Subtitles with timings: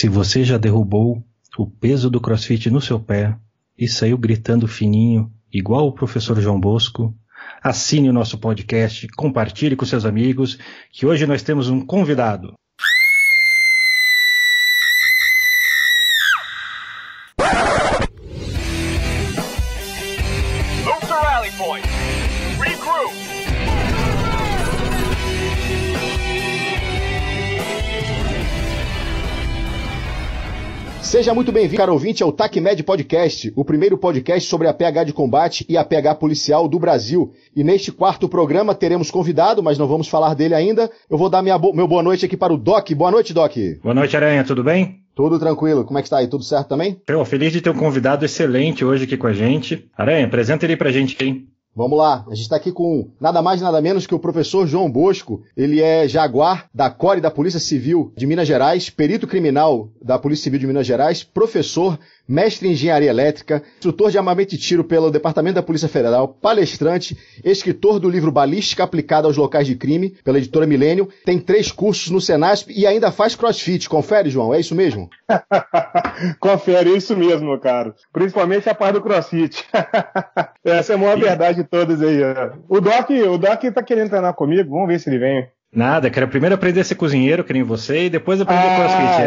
[0.00, 1.22] Se você já derrubou
[1.58, 3.36] o peso do crossfit no seu pé
[3.78, 7.14] e saiu gritando fininho, igual o professor João Bosco,
[7.62, 10.56] assine o nosso podcast, compartilhe com seus amigos,
[10.90, 12.54] que hoje nós temos um convidado.
[31.10, 35.12] Seja muito bem-vindo, caro ouvinte, ao TACMED Podcast, o primeiro podcast sobre a PH de
[35.12, 37.32] combate e a PH policial do Brasil.
[37.54, 40.88] E neste quarto programa teremos convidado, mas não vamos falar dele ainda.
[41.10, 42.92] Eu vou dar minha bo meu boa noite aqui para o Doc.
[42.92, 43.56] Boa noite, Doc.
[43.82, 44.44] Boa noite, Aranha.
[44.44, 45.00] Tudo bem?
[45.12, 45.84] Tudo tranquilo.
[45.84, 46.28] Como é que está aí?
[46.28, 47.02] Tudo certo também?
[47.08, 49.90] Eu, feliz de ter um convidado excelente hoje aqui com a gente.
[49.98, 51.48] Aranha, apresenta ele pra gente, hein?
[51.74, 54.90] Vamos lá, a gente está aqui com nada mais nada menos que o professor João
[54.90, 55.42] Bosco.
[55.56, 60.44] Ele é jaguar da CORE da Polícia Civil de Minas Gerais, perito criminal da Polícia
[60.44, 61.96] Civil de Minas Gerais, professor,
[62.30, 67.18] mestre em engenharia elétrica, instrutor de armamento e tiro pelo Departamento da Polícia Federal, palestrante,
[67.44, 72.08] escritor do livro Balística Aplicada aos Locais de Crime, pela editora Milênio, tem três cursos
[72.10, 73.88] no Senasp e ainda faz crossfit.
[73.88, 75.10] Confere, João, é isso mesmo?
[76.38, 77.94] Confere, é isso mesmo, meu caro.
[78.12, 79.66] Principalmente a parte do crossfit.
[80.64, 82.20] Essa é a maior verdade de todas aí.
[82.68, 85.48] O Doc, o Doc tá querendo treinar comigo, vamos ver se ele vem.
[85.72, 89.22] Nada, quero primeiro aprender a ser cozinheiro, que nem você, e depois aprender ah, crossfit.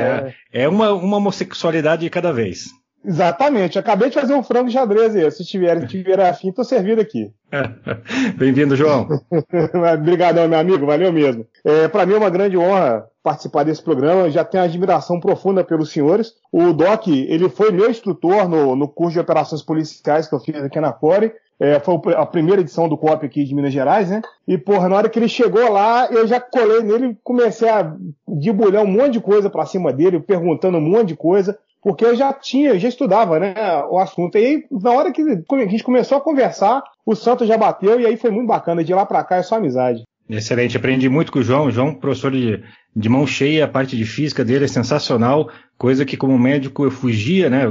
[0.53, 2.65] É, é uma, uma homossexualidade de cada vez.
[3.05, 3.77] Exatamente.
[3.77, 5.29] Acabei de fazer um frango xadrez aí.
[5.31, 7.31] Se tiver, tiver afim, tô servindo aqui.
[8.37, 9.07] Bem-vindo, João.
[9.93, 10.85] Obrigadão, meu amigo.
[10.85, 11.45] Valeu mesmo.
[11.65, 14.21] É, para mim é uma grande honra participar desse programa.
[14.21, 16.33] Eu já tenho admiração profunda pelos senhores.
[16.51, 20.55] O Doc, ele foi meu instrutor no, no curso de operações policiais que eu fiz
[20.55, 21.33] aqui na Core.
[21.59, 24.21] É, foi a primeira edição do COP aqui de Minas Gerais, né?
[24.47, 27.95] E, porra, na hora que ele chegou lá, eu já colei nele e comecei a
[28.27, 32.15] debulhar um monte de coisa pra cima dele, perguntando um monte de coisa porque eu
[32.15, 33.53] já tinha, já estudava, né,
[33.89, 34.37] o assunto.
[34.37, 38.05] E aí, na hora que a gente começou a conversar, o Santos já bateu e
[38.05, 38.83] aí foi muito bacana.
[38.83, 40.03] De lá para cá é só amizade.
[40.29, 41.65] Excelente, aprendi muito com o João.
[41.65, 42.63] O João, professor de,
[42.95, 46.91] de mão cheia, a parte de física dele é sensacional, coisa que como médico eu
[46.91, 47.63] fugia, né?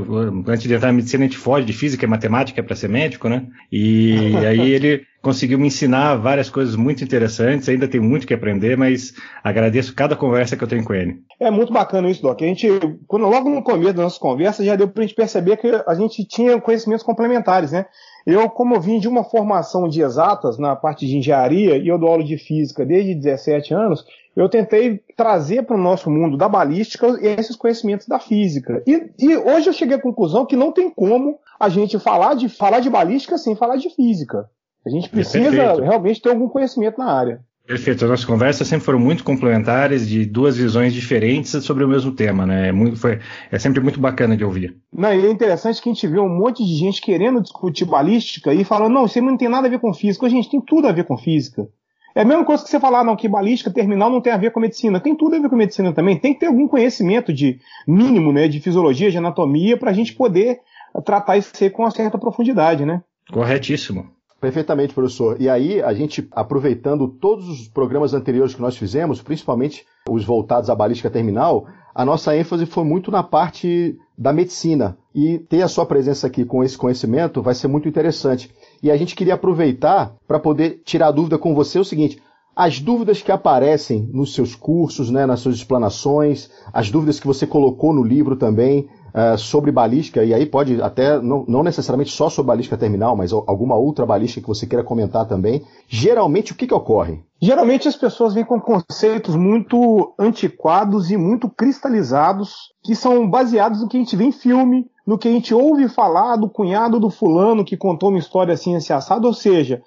[0.47, 3.29] Antes de entrar na medicina a gente foge de física e matemática para ser médico,
[3.29, 3.47] né?
[3.71, 8.77] E aí ele conseguiu me ensinar várias coisas muito interessantes, ainda tem muito que aprender,
[8.77, 11.21] mas agradeço cada conversa que eu tenho com ele.
[11.41, 12.43] É muito bacana isso, Doc.
[12.43, 12.69] A gente,
[13.07, 15.95] quando, logo no começo da nossa conversa, já deu para a gente perceber que a
[15.95, 17.87] gente tinha conhecimentos complementares, né?
[18.27, 21.99] Eu, como eu vim de uma formação de exatas na parte de engenharia e eu
[21.99, 26.49] dou aula de física desde 17 anos, eu tentei trazer para o nosso mundo da
[26.49, 28.83] balística esses conhecimentos da física.
[28.87, 32.49] E, e, hoje eu cheguei à conclusão que não tem como a gente falar de,
[32.49, 34.49] falar de balística sem falar de física.
[34.87, 37.41] A gente precisa é realmente ter algum conhecimento na área.
[37.73, 38.05] Perfeito.
[38.05, 42.45] As nossas conversas sempre foram muito complementares, de duas visões diferentes sobre o mesmo tema,
[42.45, 42.69] né?
[42.69, 43.19] É, muito, foi,
[43.51, 44.77] é sempre muito bacana de ouvir.
[44.93, 48.53] Não, e é interessante que a gente vê um monte de gente querendo discutir balística
[48.53, 50.29] e falando, não, isso não tem nada a ver com física.
[50.29, 51.67] Gente, tem tudo a ver com física.
[52.15, 54.51] É a mesma coisa que você falar, não, que balística terminal não tem a ver
[54.51, 55.01] com medicina.
[55.01, 56.19] Tem tudo a ver com medicina também.
[56.19, 57.59] Tem que ter algum conhecimento de
[57.89, 60.61] mínimo, né, de fisiologia, de anatomia, para a gente poder
[61.07, 63.03] tratar isso com uma certa profundidade, né?
[63.33, 64.11] Corretíssimo.
[64.43, 65.41] Perfeitamente, professor.
[65.41, 70.69] E aí, a gente, aproveitando todos os programas anteriores que nós fizemos, principalmente os voltados
[70.69, 74.99] à balística terminal, a nossa ênfase foi muito na parte da medicina.
[75.15, 78.53] E ter a sua presença aqui com esse conhecimento vai ser muito interessante.
[78.83, 82.21] E a gente queria aproveitar para poder tirar a dúvida com você o seguinte:
[82.55, 87.47] as dúvidas que aparecem nos seus cursos, né, nas suas explanações, as dúvidas que você
[87.47, 92.29] colocou no livro também, uh, sobre balística, e aí pode até, não, não, necessariamente só
[92.29, 95.63] sobre balística terminal, mas alguma outra balística que você queira comentar também.
[95.89, 97.23] Geralmente, o que, que ocorre?
[97.41, 103.89] Geralmente as pessoas vêm com conceitos muito antiquados e muito cristalizados, que são baseados no
[103.89, 107.11] que a gente vê em filme, no que a gente ouve falar do cunhado do
[107.11, 109.83] fulano que contou uma história assim, assim assado, ou seja,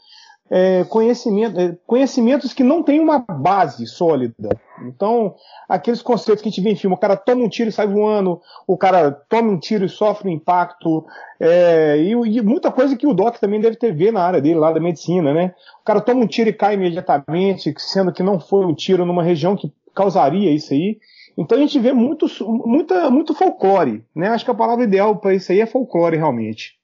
[0.49, 4.49] é, conhecimento, é, conhecimentos que não têm uma base sólida.
[4.83, 5.35] Então,
[5.67, 7.87] aqueles conceitos que a gente vê em filme, o cara toma um tiro e sai
[7.87, 11.05] voando, o cara toma um tiro e sofre um impacto,
[11.39, 14.59] é, e, e, muita coisa que o Doc também deve ter ver na área dele,
[14.59, 15.53] lá da medicina, né?
[15.81, 19.23] O cara toma um tiro e cai imediatamente, sendo que não foi um tiro numa
[19.23, 20.99] região que causaria isso aí.
[21.37, 24.29] Então a gente vê muito, muita, muito folclore, né?
[24.29, 26.75] Acho que a palavra ideal para isso aí é folclore realmente.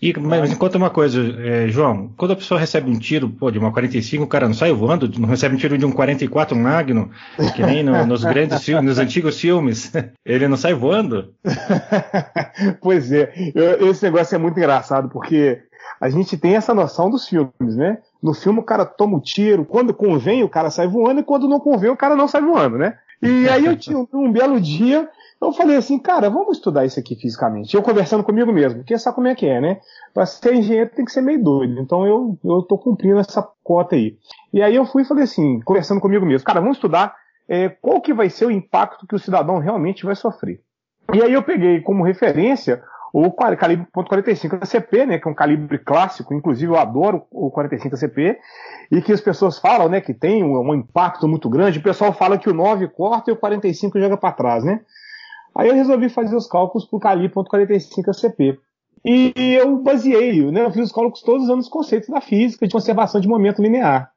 [0.00, 3.50] E, mas me conta uma coisa, é, João, quando a pessoa recebe um tiro pô,
[3.50, 6.56] de uma 45, o cara não sai voando, não recebe um tiro de um 44
[6.56, 7.10] Magno,
[7.54, 9.92] que nem no, nos grandes filmes, nos antigos filmes,
[10.24, 11.32] ele não sai voando?
[12.80, 15.62] pois é, eu, esse negócio é muito engraçado, porque
[16.00, 17.98] a gente tem essa noção dos filmes, né?
[18.22, 21.24] No filme o cara toma o um tiro, quando convém o cara sai voando, e
[21.24, 22.98] quando não convém o cara não sai voando, né?
[23.22, 25.08] E aí eu tinha um, um belo dia,
[25.46, 27.72] Eu falei assim, cara, vamos estudar isso aqui fisicamente.
[27.72, 29.78] Eu conversando comigo mesmo, porque sabe como é que é, né?
[30.12, 31.80] Para ser engenheiro tem que ser meio doido.
[31.80, 34.16] Então eu, eu tô cumprindo essa cota aí.
[34.52, 37.14] E aí eu fui e falei assim, conversando comigo mesmo, cara, vamos estudar
[37.48, 40.60] é, qual que vai ser o impacto que o cidadão realmente vai sofrer.
[41.14, 42.82] E aí eu peguei como referência
[43.12, 47.94] o calibre .45 ACP, né, que é um calibre clássico, inclusive eu adoro o 45
[47.94, 48.36] ACP,
[48.90, 52.12] e que as pessoas falam, né, que tem um, um impacto muito grande, o pessoal
[52.12, 54.80] fala que o 9 corta e o 45 joga para trás, né?
[55.56, 58.58] Aí eu resolvi fazer os cálculos para o calibre .45 ACP.
[59.04, 62.72] E eu baseei, né, eu fiz os cálculos todos usando os conceitos da física de
[62.72, 64.10] conservação de momento linear.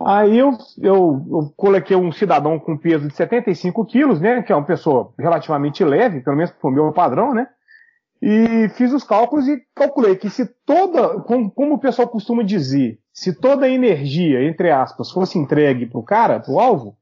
[0.00, 4.56] Aí eu, eu, eu, coloquei um cidadão com peso de 75 quilos, né, que é
[4.56, 7.48] uma pessoa relativamente leve, pelo menos para o meu padrão, né,
[8.22, 13.00] e fiz os cálculos e calculei que se toda, como, como o pessoal costuma dizer,
[13.12, 16.96] se toda a energia, entre aspas, fosse entregue para o cara, para o alvo,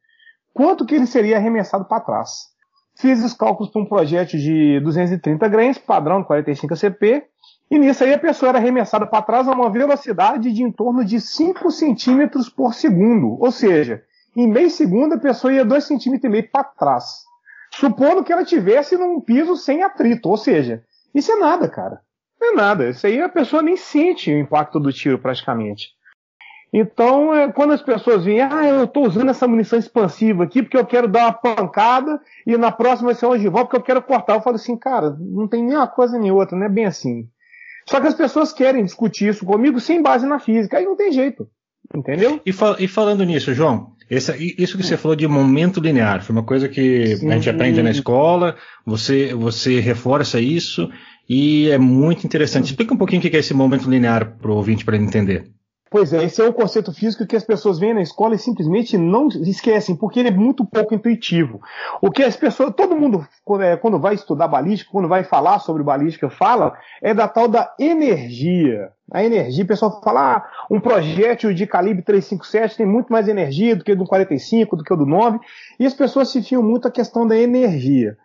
[0.55, 2.56] quanto que ele seria arremessado para trás?
[2.99, 7.25] Fiz os cálculos para um projétil de 230 grains, padrão de 45 CP,
[7.71, 11.05] e nisso aí a pessoa era arremessada para trás a uma velocidade de em torno
[11.05, 13.37] de 5 centímetros por segundo.
[13.41, 14.03] Ou seja,
[14.37, 17.25] em meio segundo a pessoa ia 2 centímetros para trás.
[17.75, 20.29] Supondo que ela tivesse num piso sem atrito.
[20.29, 20.83] Ou seja,
[21.15, 22.01] isso é nada, cara.
[22.41, 22.89] Não é nada.
[22.89, 25.96] Isso aí a pessoa nem sente o impacto do tiro praticamente.
[26.78, 30.76] Então, é, quando as pessoas vêm, ah, eu estou usando essa munição expansiva aqui porque
[30.76, 34.02] eu quero dar uma pancada e na próxima vai ser uma volta porque eu quero
[34.02, 34.34] cortar.
[34.34, 37.31] Eu falo assim, cara, não tem nem uma coisa nem outra, não é bem assim.
[37.88, 41.11] Só que as pessoas querem discutir isso comigo sem base na física, aí não tem
[41.12, 41.49] jeito.
[41.94, 42.43] Entendeu?
[42.44, 46.34] E, fal e falando nisso, João, esse, isso que você falou de momento linear, foi
[46.34, 47.31] uma coisa que Sim.
[47.31, 50.90] a gente aprende na escola, você, você reforça isso
[51.26, 52.67] e é muito interessante.
[52.67, 55.56] Explica um pouquinho o que é esse momento linear para o ouvinte para ele entender.
[55.88, 58.99] Pois é, esse é um conceito físico que as pessoas vêm na escola e simplesmente
[58.99, 61.61] não esquecem, porque ele é muito pouco intuitivo.
[62.03, 63.27] O que as pessoas, todo mundo,
[63.61, 67.73] é, quando vai estudar balística, quando vai falar sobre balística, fala é da tal da
[67.79, 68.91] energia.
[69.12, 73.77] A energia, o pessoal fala, ah, um projétil de calibre 357 tem muito mais energia
[73.77, 75.38] do que o do 45, do que o do 9,
[75.79, 78.19] e as pessoas se fiam muito a questão da energia.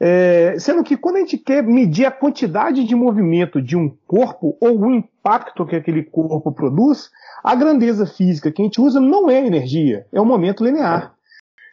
[0.00, 4.56] É, sendo que quando a gente quer medir a quantidade de movimento de um corpo
[4.60, 7.10] ou o impacto que aquele corpo produz,
[7.42, 11.14] a grandeza física que a gente usa não é energia, é o momento linear.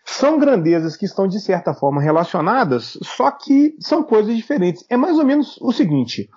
[0.08, 4.86] São grandezas que estão de certa forma relacionadas, só que são coisas diferentes.
[4.88, 6.30] É mais ou menos o seguinte: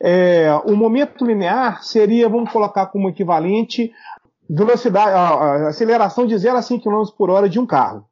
[0.00, 3.92] é, o momento linear seria, vamos colocar como equivalente,
[4.48, 8.04] velocidade, a, a aceleração de 0 a 100 km por hora de um carro.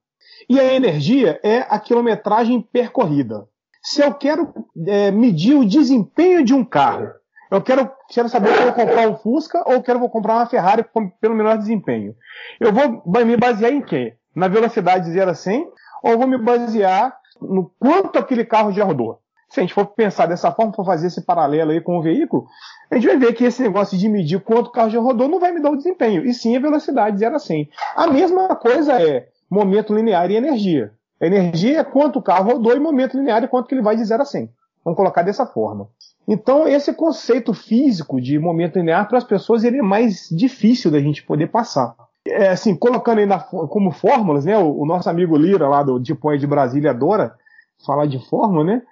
[0.49, 3.47] E a energia é a quilometragem percorrida.
[3.83, 4.53] Se eu quero
[4.87, 7.11] é, medir o desempenho de um carro,
[7.51, 10.47] eu quero, quero saber se eu vou comprar um Fusca ou quero vou comprar uma
[10.47, 10.85] Ferrari
[11.21, 12.15] pelo menor desempenho.
[12.59, 14.15] Eu vou me basear em quê?
[14.35, 15.69] Na velocidade de 0 a 100
[16.03, 19.21] ou vou me basear no quanto aquele carro já rodou?
[19.49, 22.47] Se a gente for pensar dessa forma, for fazer esse paralelo aí com o veículo,
[22.91, 25.39] a gente vai ver que esse negócio de medir quanto o carro já rodou não
[25.39, 27.69] vai me dar o desempenho, e sim a velocidade de 0 a 100.
[27.95, 30.93] A mesma coisa é momento linear e energia.
[31.21, 34.05] Energia é quanto o carro rodou e momento linear é quanto que ele vai de
[34.05, 34.51] 0 a 100.
[34.85, 35.89] Vamos colocar dessa forma.
[36.27, 41.01] Então, esse conceito físico de momento linear para as pessoas ele é mais difícil da
[41.01, 41.95] gente poder passar.
[42.27, 44.57] É, assim, colocando aí na, como fórmulas, né?
[44.59, 47.35] O, o, nosso amigo Lira lá do Depois de Brasília adora
[47.85, 48.83] falar de fórmula, né?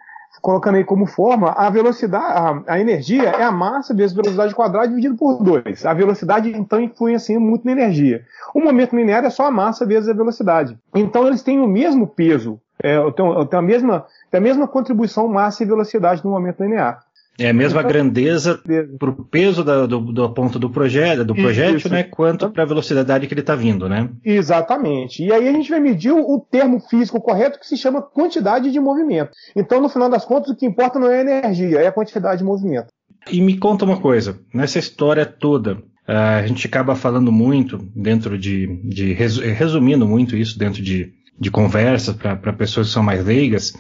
[0.41, 2.25] Colocando aí como forma, a velocidade,
[2.67, 5.85] a, a, energia é a massa vezes a velocidade quadrada dividido por 2.
[5.85, 8.25] A velocidade, então, influencia muito na energia.
[8.55, 10.79] O momento linear é só a massa vezes a velocidade.
[10.95, 15.67] Então, eles têm o mesmo peso, é, tem, a mesma, a mesma contribuição massa e
[15.67, 17.01] velocidade no momento linear.
[17.43, 18.61] É a mesma então, grandeza
[18.99, 21.89] para o peso da, do, do ponto do, projeto, do projétil, isso.
[21.89, 22.05] né?
[22.05, 24.09] Quanto para a velocidade que ele está vindo, né?
[24.25, 25.25] Exatamente.
[25.25, 28.71] E aí a gente vai medir o, o, termo físico correto que se chama quantidade
[28.71, 29.31] de movimento.
[29.57, 32.39] Então, no final das contas, o que importa não é a energia, é a quantidade
[32.39, 32.89] de movimento.
[33.31, 38.67] E me conta uma coisa, nessa história toda, a gente acaba falando muito dentro de,
[38.85, 43.73] de resumindo muito isso dentro de, de conversas para pessoas que são mais leigas,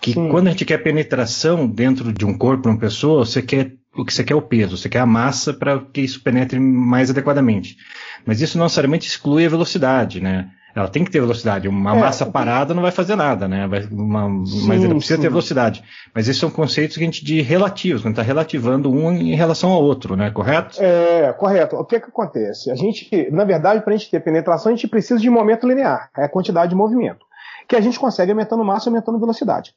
[0.00, 0.28] que Sim.
[0.28, 4.04] quando a gente quer penetração dentro de um corpo, de uma pessoa, você quer o
[4.04, 7.10] que você quer é o peso, você quer a massa para que isso penetre mais
[7.10, 7.76] adequadamente.
[8.24, 10.48] Mas isso não necessariamente exclui a velocidade, né?
[10.74, 11.66] Ela tem que ter velocidade.
[11.66, 13.66] Uma é, massa parada não vai fazer nada, né?
[13.66, 15.22] Vai, uma, sim, mas ela precisa sim.
[15.22, 15.82] ter velocidade.
[16.14, 19.70] Mas esses são conceitos que a gente de relativos, quando está relativando um em relação
[19.70, 20.30] ao outro, né?
[20.30, 20.80] Correto?
[20.80, 21.76] É, correto.
[21.76, 22.70] O que que acontece?
[22.70, 26.08] A gente, na verdade, para a gente ter penetração, a gente precisa de momento linear,
[26.16, 27.26] é a quantidade de movimento,
[27.70, 29.72] que a gente consegue aumentando massa e aumentando velocidade.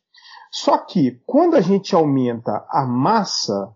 [0.52, 3.70] Só que quando a gente aumenta a massa,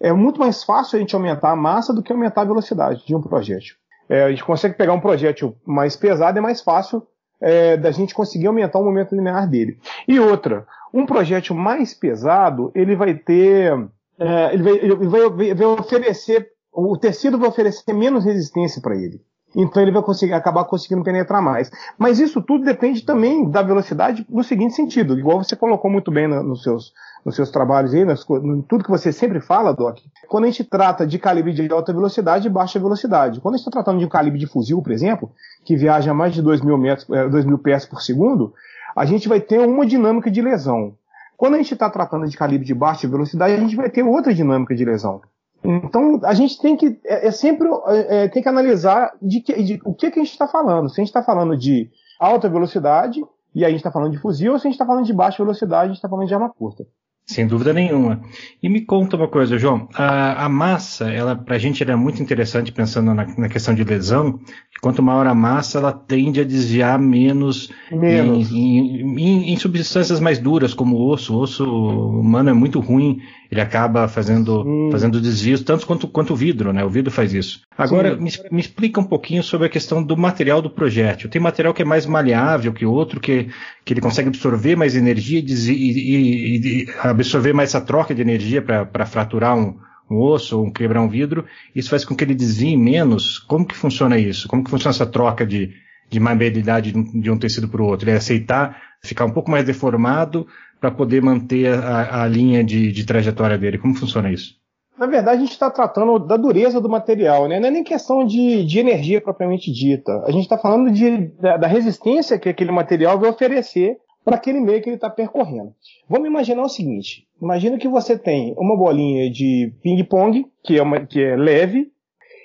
[0.00, 3.16] é muito mais fácil a gente aumentar a massa do que aumentar a velocidade de
[3.16, 3.74] um projétil.
[4.08, 7.04] É, a gente consegue pegar um projétil mais pesado, é mais fácil
[7.40, 9.76] é, da gente conseguir aumentar o momento linear dele.
[10.06, 13.72] E outra, um projétil mais pesado, ele vai ter,
[14.20, 19.20] é, ele, vai, ele vai, vai oferecer, o tecido vai oferecer menos resistência para ele.
[19.54, 21.70] Então ele vai conseguir, acabar conseguindo penetrar mais.
[21.96, 26.26] Mas isso tudo depende também da velocidade no seguinte sentido, igual você colocou muito bem
[26.26, 26.92] no, nos, seus,
[27.24, 29.98] nos seus trabalhos aí, nas, no, tudo que você sempre fala, Doc.
[30.28, 33.40] Quando a gente trata de calibre de alta velocidade e baixa velocidade.
[33.40, 35.30] Quando a gente está tratando de um calibre de fuzil, por exemplo,
[35.64, 38.52] que viaja a mais de 2 mil, metros, 2 é, mil pés por segundo,
[38.96, 40.94] a gente vai ter uma dinâmica de lesão.
[41.36, 44.32] Quando a gente está tratando de calibre de baixa velocidade, a gente vai ter outra
[44.32, 45.20] dinâmica de lesão.
[45.64, 49.62] Então, a gente tem que, é, é sempre, é, é, tem que analisar de, que,
[49.62, 50.88] de o que, que a gente está falando.
[50.88, 51.90] Se a gente está falando de
[52.20, 53.20] alta velocidade,
[53.54, 55.12] e aí a gente está falando de fuzil, ou se a gente está falando de
[55.12, 56.84] baixa velocidade, a gente está falando de arma curta.
[57.26, 58.20] Sem dúvida nenhuma.
[58.62, 59.88] E me conta uma coisa, João.
[59.94, 63.74] A, a massa, ela, para a gente, era é muito interessante pensando na, na, questão
[63.74, 64.36] de lesão.
[64.70, 68.52] Que quanto maior a massa, ela tende a desviar menos, menos.
[68.52, 71.34] Em, em, em, substâncias mais duras, como o osso.
[71.34, 73.20] O osso humano é muito ruim.
[73.50, 76.84] Ele acaba fazendo, fazendo desvios, tanto quanto, quanto o vidro, né?
[76.84, 77.60] O vidro faz isso.
[77.76, 81.28] Agora, me, me, explica um pouquinho sobre a questão do material do projétil.
[81.28, 83.48] Tem material que é mais maleável que outro, que,
[83.84, 88.62] que ele consegue absorver mais energia e, e, e absorver mais essa troca de energia
[88.62, 89.76] para fraturar um,
[90.10, 93.38] um osso ou um quebrar um vidro, isso faz com que ele desvie menos.
[93.38, 94.48] Como que funciona isso?
[94.48, 95.72] Como que funciona essa troca de,
[96.10, 98.08] de maleabilidade de um tecido para o outro?
[98.08, 100.46] Ele aceitar ficar um pouco mais deformado
[100.80, 103.78] para poder manter a, a linha de, de, trajetória dele.
[103.78, 104.54] Como funciona isso?
[104.98, 107.58] Na verdade, a gente está tratando da dureza do material, né?
[107.58, 110.22] não é nem questão de, de energia propriamente dita.
[110.24, 114.60] A gente está falando de, da, da resistência que aquele material vai oferecer para aquele
[114.60, 115.74] meio que ele está percorrendo.
[116.08, 121.22] Vamos imaginar o seguinte: imagina que você tem uma bolinha de ping-pong, que, é que
[121.22, 121.92] é leve,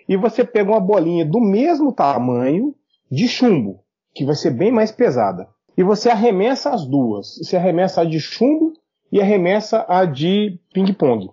[0.07, 2.75] e você pega uma bolinha do mesmo tamanho
[3.09, 3.83] de chumbo,
[4.13, 5.47] que vai ser bem mais pesada.
[5.79, 7.37] E você arremessa as duas.
[7.37, 8.73] Você arremessa a de chumbo
[9.09, 11.29] e arremessa a de ping-pong.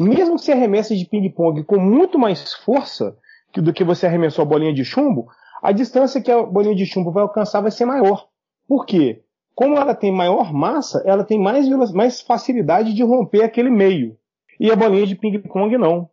[0.00, 3.16] Mesmo que você arremesse de ping-pong com muito mais força
[3.54, 5.28] do que você arremessou a bolinha de chumbo,
[5.62, 8.26] a distância que a bolinha de chumbo vai alcançar vai ser maior.
[8.66, 9.22] Por quê?
[9.54, 14.16] Como ela tem maior massa, ela tem mais, mais facilidade de romper aquele meio.
[14.58, 16.10] E a bolinha de ping-pong não.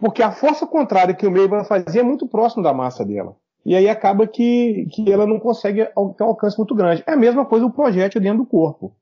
[0.00, 3.36] Porque a força contrária que o meio vai fazer é muito próximo da massa dela.
[3.64, 7.02] E aí acaba que, que ela não consegue ter um alcance muito grande.
[7.06, 8.94] É a mesma coisa o projétil dentro do corpo.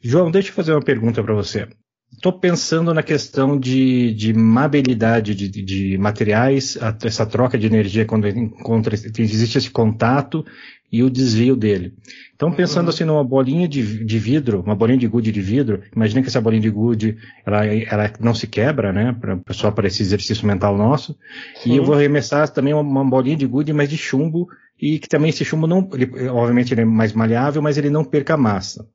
[0.00, 1.68] João, deixa eu fazer uma pergunta para você.
[2.12, 8.26] Estou pensando na questão de, de mabilidade de, de materiais, essa troca de energia quando
[8.28, 10.44] encontra, existe esse contato
[10.90, 11.94] e o desvio dele.
[12.34, 16.22] Então, pensando assim numa bolinha de, de, vidro, uma bolinha de gude de vidro, imagina
[16.22, 20.02] que essa bolinha de gude, ela, ela não se quebra, né, pra, só para esse
[20.02, 21.16] exercício mental nosso.
[21.62, 21.72] Sim.
[21.72, 24.48] E eu vou arremessar também uma, uma, bolinha de gude, mas de chumbo,
[24.80, 28.04] e que também esse chumbo não, ele, obviamente ele é mais maleável, mas ele não
[28.04, 28.86] perca massa.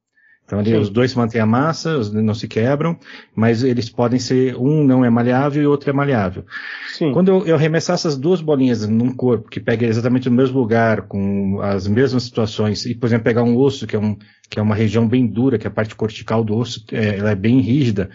[0.52, 3.00] Então ali, os dois mantêm a massa, não se quebram,
[3.34, 6.44] mas eles podem ser, um não é maleável e outro é maleável.
[6.90, 7.14] Sim.
[7.14, 11.04] Quando eu, eu arremessar essas duas bolinhas num corpo que pega exatamente no mesmo lugar,
[11.04, 14.18] com as mesmas situações, e por exemplo pegar um osso, que é, um,
[14.50, 17.32] que é uma região bem dura, que é a parte cortical do osso, é, ela
[17.32, 18.10] é bem rígida,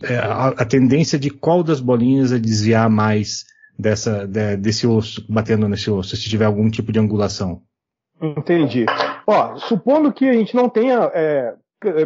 [0.00, 5.26] é, a, a, tendência de qual das bolinhas é desviar mais dessa, de, desse osso,
[5.28, 7.62] batendo nesse osso, se tiver algum tipo de angulação.
[8.22, 8.86] Entendi.
[9.26, 11.54] Ó, supondo que a gente não tenha é,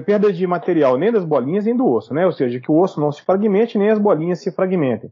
[0.05, 2.25] perda de material nem das bolinhas nem do osso, né?
[2.25, 5.11] Ou seja, que o osso não se fragmente nem as bolinhas se fragmentem.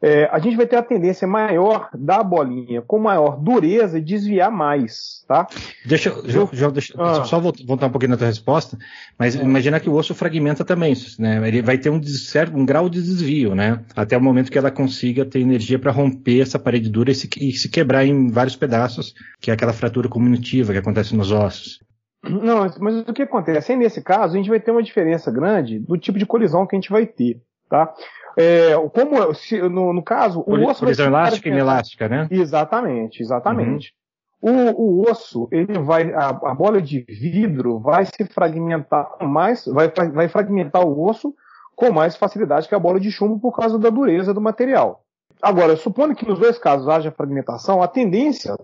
[0.00, 5.24] É, a gente vai ter a tendência maior da bolinha com maior dureza desviar mais,
[5.26, 5.46] tá?
[5.86, 7.24] Deixa, eu, já, deixa ah.
[7.24, 8.76] só voltar um pouquinho na tua resposta,
[9.18, 9.42] mas é.
[9.42, 11.48] imagina que o osso fragmenta também, né?
[11.48, 13.80] Ele vai ter um, certo, um grau de desvio, né?
[13.94, 17.28] Até o momento que ela consiga ter energia para romper essa parede dura e se,
[17.40, 21.80] e se quebrar em vários pedaços, que é aquela fratura comunitiva que acontece nos ossos.
[22.28, 23.72] Não, mas o que acontece?
[23.72, 26.76] Aí, nesse caso, a gente vai ter uma diferença grande do tipo de colisão que
[26.76, 27.92] a gente vai ter, tá?
[28.36, 32.28] É, como se, no, no, caso, o osso colisão elástica e inelástica, né?
[32.30, 33.94] Exatamente, exatamente.
[34.42, 34.70] Uhum.
[34.70, 39.64] O, o, osso, ele vai, a, a, bola de vidro vai se fragmentar com mais,
[39.64, 41.34] vai, vai fragmentar o osso
[41.74, 45.02] com mais facilidade que a bola de chumbo por causa da dureza do material.
[45.40, 48.54] Agora, supondo que nos dois casos haja fragmentação, a tendência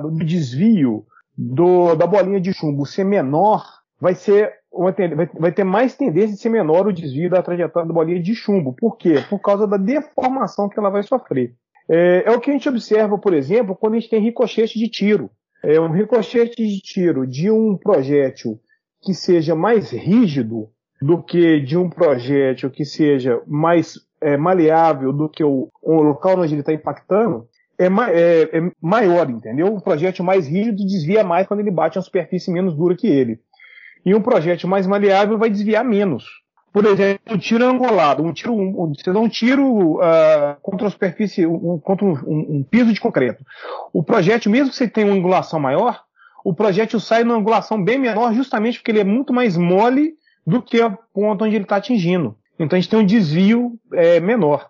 [0.00, 1.04] do desvio
[1.42, 3.64] do, da bolinha de chumbo ser menor,
[3.98, 7.88] vai ser uma, vai, vai ter mais tendência de ser menor o desvio da trajetória
[7.88, 8.74] da bolinha de chumbo.
[8.74, 9.24] Por quê?
[9.30, 11.54] Por causa da deformação que ela vai sofrer.
[11.88, 14.88] É, é o que a gente observa, por exemplo, quando a gente tem ricochete de
[14.88, 15.30] tiro.
[15.64, 18.60] É um ricochete de tiro de um projétil
[19.02, 20.68] que seja mais rígido
[21.00, 26.38] do que de um projétil que seja mais é, maleável do que o, o local
[26.38, 27.46] onde ele está impactando,
[27.80, 29.74] é, é, é, maior, entendeu?
[29.74, 33.40] Um projétil mais rígido desvia mais quando ele bate uma superfície menos dura que ele.
[34.04, 36.24] E um projétil mais maleável vai desviar menos.
[36.72, 40.90] Por exemplo, um tiro angulado, um tiro, um, você dá um tiro uh, contra a
[40.90, 43.44] superfície, um, contra um, um, piso de concreto.
[43.92, 46.02] O projétil, mesmo que você tenha uma angulação maior,
[46.44, 50.14] o projétil sai numa angulação bem menor, justamente porque ele é muito mais mole
[50.46, 52.36] do que a ponta onde ele está atingindo.
[52.58, 54.68] Então a gente tem um desvio é, menor.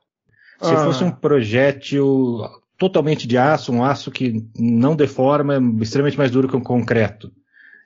[0.63, 0.85] Se ah.
[0.85, 2.41] fosse um projétil
[2.81, 7.31] totalmente de aço, um aço que não deforma, é extremamente mais duro que um concreto.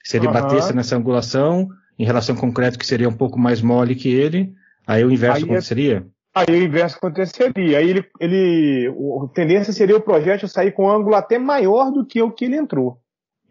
[0.05, 0.33] Se ele uhum.
[0.33, 4.55] batesse nessa angulação, em relação ao concreto que seria um pouco mais mole que ele,
[4.87, 6.07] aí o inverso aí é aconteceria?
[6.37, 7.79] É, aí o inverso aconteceria.
[7.79, 8.89] Aí ele, ele,
[9.25, 12.45] a tendência seria o projétil sair com um ângulo até maior do que o que
[12.45, 13.01] ele entrou.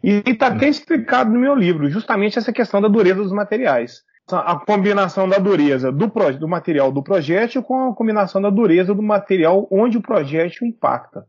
[0.01, 4.01] E está até explicado no meu livro, justamente essa questão da dureza dos materiais.
[4.31, 6.07] A combinação da dureza do,
[6.39, 11.25] do material do projétil com a combinação da dureza do material onde o projétil impacta.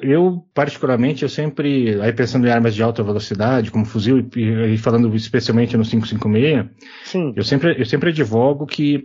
[0.00, 4.78] Eu, particularmente, eu sempre, aí pensando em armas de alta velocidade, como fuzil, e, e
[4.78, 6.66] falando especialmente no 556,
[7.04, 7.32] Sim.
[7.36, 9.04] Eu, sempre, eu sempre advogo que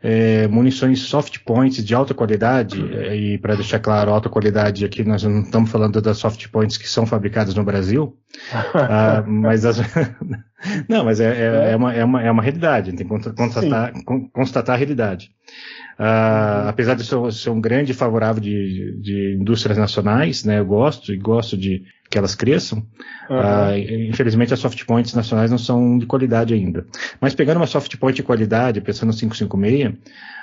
[0.00, 5.02] é, munições soft points de alta qualidade, é, e para deixar claro, alta qualidade aqui
[5.02, 8.16] nós não estamos falando das soft points que são fabricadas no Brasil,
[8.74, 9.78] ah, mas as,
[10.88, 13.92] não, mas é, é, é, uma, é, uma, é uma realidade, tem que constatar,
[14.32, 15.32] constatar a realidade.
[15.98, 21.12] Uh, apesar de ser, ser, um grande favorável de, de, indústrias nacionais, né, eu gosto
[21.12, 22.86] e gosto de que elas cresçam.
[23.28, 23.36] Uhum.
[23.36, 26.86] Uh, infelizmente, as soft points nacionais não são de qualidade ainda.
[27.20, 29.94] Mas pegando uma soft point de qualidade, pensando no 556,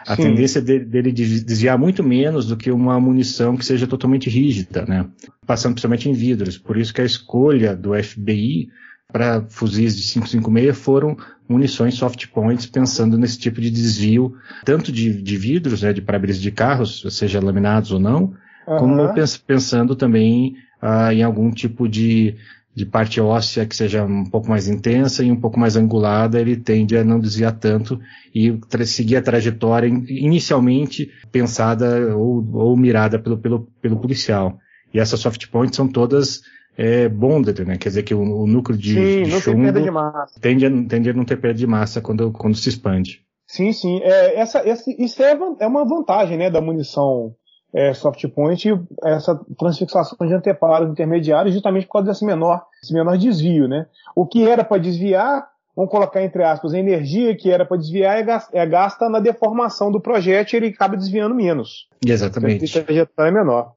[0.06, 0.24] a Sim.
[0.24, 5.08] tendência de, dele desviar muito menos do que uma munição que seja totalmente rígida, né?
[5.48, 6.58] Passando principalmente em vidros.
[6.58, 8.68] Por isso que a escolha do FBI
[9.12, 15.22] para fuzis de 556 foram munições soft points pensando nesse tipo de desvio, tanto de,
[15.22, 18.34] de vidros, né, de para-brisas de carros, seja laminados ou não,
[18.68, 18.78] uhum.
[18.78, 22.36] como pens, pensando também uh, em algum tipo de,
[22.74, 26.58] de parte óssea que seja um pouco mais intensa e um pouco mais angulada, ele
[26.58, 28.00] tende a não desviar tanto
[28.34, 34.60] e seguir a trajetória inicialmente pensada ou, ou mirada pelo, pelo, pelo policial.
[34.94, 36.42] E essas soft points são todas
[36.78, 37.78] é bonded, né?
[37.78, 41.14] Quer dizer que o, o núcleo de, sim, de chumbo de tende, a, tende a
[41.14, 43.22] não ter perda de massa quando, quando se expande.
[43.48, 44.02] Sim, sim.
[44.02, 47.34] É, essa, essa, isso é, é uma vantagem né, da munição
[47.74, 48.68] é, soft point,
[49.04, 53.68] essa transfixação de anteparos intermediários, justamente por causa desse menor, esse menor desvio.
[53.68, 53.86] Né?
[54.16, 58.18] O que era para desviar, vamos colocar entre aspas, a energia que era para desviar
[58.18, 61.88] é gasta, é gasta na deformação do projétil e ele acaba desviando menos.
[62.06, 62.80] Exatamente.
[62.80, 63.74] A trajetória é menor.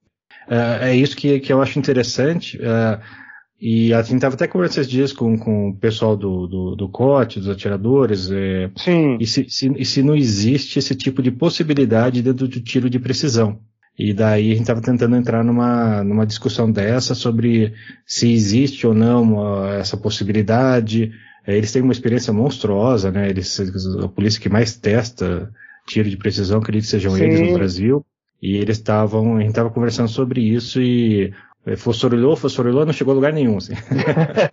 [0.48, 2.56] Uh, é isso que, que eu acho interessante.
[2.58, 3.00] Uh,
[3.60, 6.88] e a gente estava até conversando esses dias com, com o pessoal do, do, do
[6.88, 8.30] COT, dos atiradores.
[8.30, 9.18] É, Sim.
[9.20, 12.98] E se, se, e se não existe esse tipo de possibilidade dentro do tiro de
[12.98, 13.58] precisão.
[13.98, 17.74] E daí a gente estava tentando entrar numa, numa discussão dessa sobre
[18.06, 21.10] se existe ou não essa possibilidade.
[21.44, 23.28] É, eles têm uma experiência monstruosa, né?
[23.28, 23.58] Eles,
[24.00, 25.50] a polícia que mais testa
[25.84, 27.24] tiro de precisão, acredito que sejam Sim.
[27.24, 28.06] eles no Brasil.
[28.40, 31.32] E eles estavam, a gente estava conversando sobre isso e
[31.68, 33.58] é, fosforilou, fosforilou, não chegou a lugar nenhum.
[33.58, 33.74] Assim.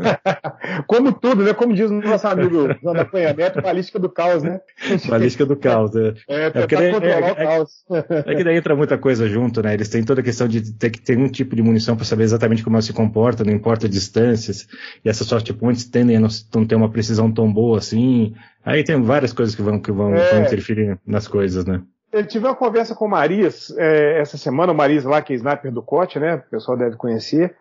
[0.86, 1.54] Como tudo, né?
[1.54, 4.60] Como diz o nosso amigo da Cunha Neto, balística do caos, né?
[5.08, 5.96] balística do caos.
[5.96, 7.72] É, é, é, daí, é, o caos.
[8.10, 9.74] É, que daí entra muita coisa junto, né?
[9.74, 12.24] Eles têm toda a questão de ter que ter um tipo de munição para saber
[12.24, 14.68] exatamente como ela se comporta, não importa distâncias.
[15.04, 18.34] E essas soft points tendem a não, não ter uma precisão tão boa assim.
[18.66, 20.32] Aí tem várias coisas que vão, que vão, é.
[20.32, 21.82] vão interferir nas coisas, né?
[22.16, 25.36] Eu tive uma conversa com o Marias é, essa semana, o Marias lá, que é
[25.36, 26.36] sniper do COT, né?
[26.36, 27.54] O pessoal deve conhecer.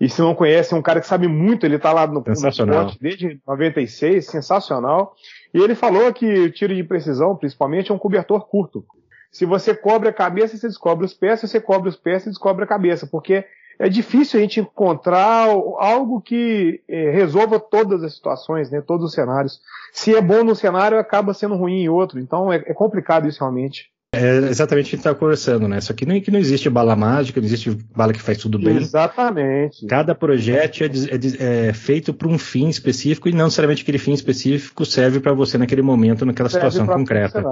[0.00, 2.22] E se não conhece, é um cara que sabe muito, ele tá lá no, no
[2.22, 5.16] COT desde 96, sensacional.
[5.52, 8.86] E ele falou que o tiro de precisão, principalmente, é um cobertor curto.
[9.32, 12.30] Se você cobre a cabeça, você descobre os pés, se você cobre os pés, você
[12.30, 13.44] descobre a cabeça, porque
[13.76, 19.12] é difícil a gente encontrar algo que é, resolva todas as situações, né, todos os
[19.12, 19.60] cenários.
[19.92, 22.20] Se é bom no cenário, acaba sendo ruim em outro.
[22.20, 23.95] Então é, é complicado isso realmente.
[24.16, 25.80] É exatamente o que a gente está conversando, né?
[25.80, 28.76] Só que nem que não existe bala mágica, não existe bala que faz tudo bem.
[28.76, 29.86] Exatamente.
[29.86, 34.12] Cada projeto é, é, é feito para um fim específico e não necessariamente aquele fim
[34.12, 37.42] específico serve para você naquele momento, naquela serve situação concreta.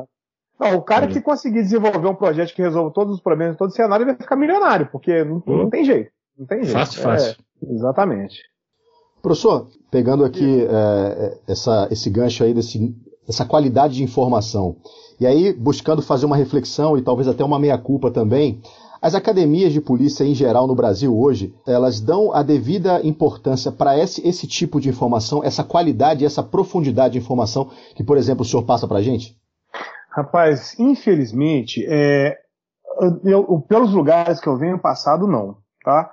[0.59, 1.09] Não, o cara é.
[1.09, 4.13] que conseguir desenvolver um projeto que resolva todos os problemas de todo o cenário, ele
[4.13, 6.11] vai ficar milionário, porque não, não tem jeito.
[6.39, 6.73] Não tem jeito.
[6.73, 7.37] Fácil, fácil.
[7.63, 8.39] É, exatamente.
[9.21, 12.95] Professor, pegando aqui é, essa, esse gancho aí desse,
[13.27, 14.77] dessa qualidade de informação,
[15.21, 18.61] e aí, buscando fazer uma reflexão e talvez até uma meia-culpa também,
[19.01, 23.99] as academias de polícia em geral no Brasil hoje, elas dão a devida importância para
[23.99, 28.45] esse, esse tipo de informação, essa qualidade, essa profundidade de informação que, por exemplo, o
[28.47, 29.37] senhor passa para a gente?
[30.11, 32.39] Rapaz, infelizmente, é,
[33.25, 35.59] eu, pelos lugares que eu venho passado, não.
[35.85, 36.11] tá?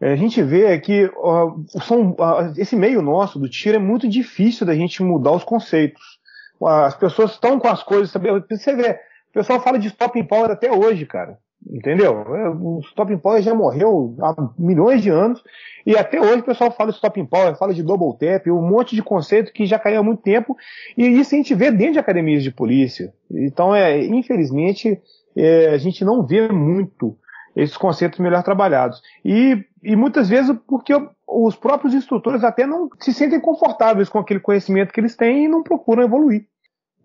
[0.00, 2.16] É, a gente vê que uh, são,
[2.56, 6.19] esse meio nosso do tiro é muito difícil da gente mudar os conceitos.
[6.62, 8.28] As pessoas estão com as coisas, sabe?
[8.50, 8.98] Você vê,
[9.30, 11.38] o pessoal fala de stop power até hoje, cara.
[11.68, 12.34] Entendeu?
[12.34, 15.42] É, o stop power já morreu há milhões de anos
[15.86, 18.96] e até hoje o pessoal fala de stop power, fala de double tap, um monte
[18.96, 20.56] de conceito que já caiu há muito tempo
[20.96, 23.12] e isso a gente vê dentro de academias de polícia.
[23.30, 24.98] Então, é, infelizmente,
[25.36, 27.16] é, a gente não vê muito
[27.54, 29.02] esses conceitos melhor trabalhados.
[29.22, 30.94] E, e muitas vezes porque
[31.30, 35.48] os próprios instrutores até não se sentem confortáveis com aquele conhecimento que eles têm e
[35.48, 36.46] não procuram evoluir.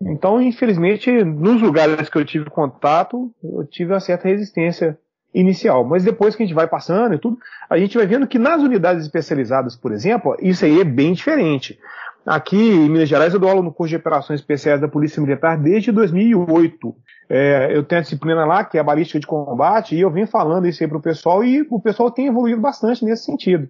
[0.00, 4.98] Então, infelizmente, nos lugares que eu tive contato, eu tive uma certa resistência
[5.32, 5.84] inicial.
[5.84, 8.62] Mas depois que a gente vai passando e tudo, a gente vai vendo que nas
[8.62, 11.78] unidades especializadas, por exemplo, isso aí é bem diferente.
[12.26, 15.56] Aqui em Minas Gerais eu dou aula no curso de operações especiais da Polícia Militar
[15.56, 16.94] desde 2008.
[17.28, 20.26] É, eu tenho a disciplina lá, que é a balística de combate, e eu venho
[20.26, 23.68] falando isso aí para o pessoal, e o pessoal tem evoluído bastante nesse sentido.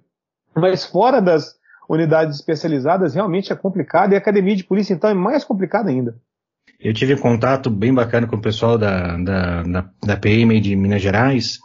[0.56, 1.54] Mas fora das
[1.88, 6.16] unidades especializadas, realmente é complicado, e a academia de polícia, então, é mais complicado ainda.
[6.80, 11.00] Eu tive contato bem bacana com o pessoal da, da, da, da PM de Minas
[11.00, 11.58] Gerais,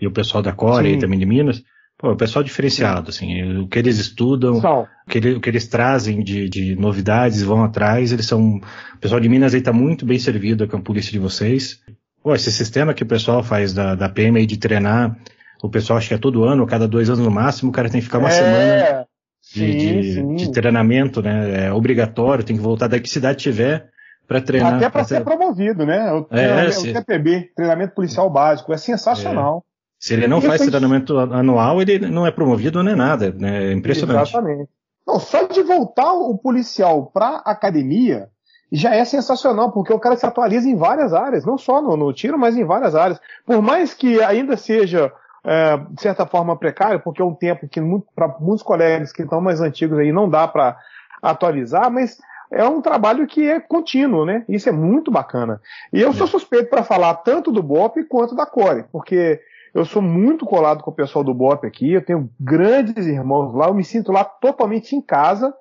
[0.00, 1.62] e o pessoal da Core também de Minas.
[1.96, 5.66] Pô, o pessoal diferenciado, assim, o que eles estudam, o que, ele, o que, eles
[5.66, 8.58] trazem de, de, novidades, vão atrás, eles são,
[8.94, 11.80] o pessoal de Minas aí tá muito bem servido com a polícia de vocês.
[12.22, 15.16] Pô, esse sistema que o pessoal faz da, da PM aí de treinar,
[15.62, 18.00] o pessoal acha que é todo ano, cada dois anos no máximo, o cara tem
[18.00, 19.06] que ficar uma é, semana
[19.42, 20.34] de, sim, de, sim.
[20.34, 23.88] de, treinamento, né, é obrigatório, tem que voltar da que cidade tiver
[24.26, 24.74] para treinar.
[24.74, 29.64] Até para ser promovido, né, o, é, o, o TPB, treinamento policial básico, é sensacional.
[29.64, 29.68] É.
[29.98, 33.34] Se ele não faz treinamento anual, ele não é promovido nem nada.
[33.36, 33.70] Né?
[33.70, 34.30] É impressionante.
[34.30, 34.70] Exatamente.
[35.04, 38.28] Não, só de voltar o policial para academia
[38.70, 42.12] já é sensacional, porque o cara se atualiza em várias áreas, não só no, no
[42.12, 43.18] tiro, mas em várias áreas.
[43.46, 45.10] Por mais que ainda seja,
[45.44, 47.80] é, de certa forma, precário, porque é um tempo que
[48.14, 50.76] para muitos colegas que estão mais antigos aí não dá para
[51.22, 52.18] atualizar, mas
[52.50, 54.44] é um trabalho que é contínuo, né?
[54.48, 55.60] Isso é muito bacana.
[55.92, 56.30] E eu sou é.
[56.30, 59.40] suspeito para falar tanto do BOP quanto da Core, porque
[59.74, 63.66] eu sou muito colado com o pessoal do BOP aqui, eu tenho grandes irmãos lá,
[63.66, 65.54] eu me sinto lá totalmente em casa.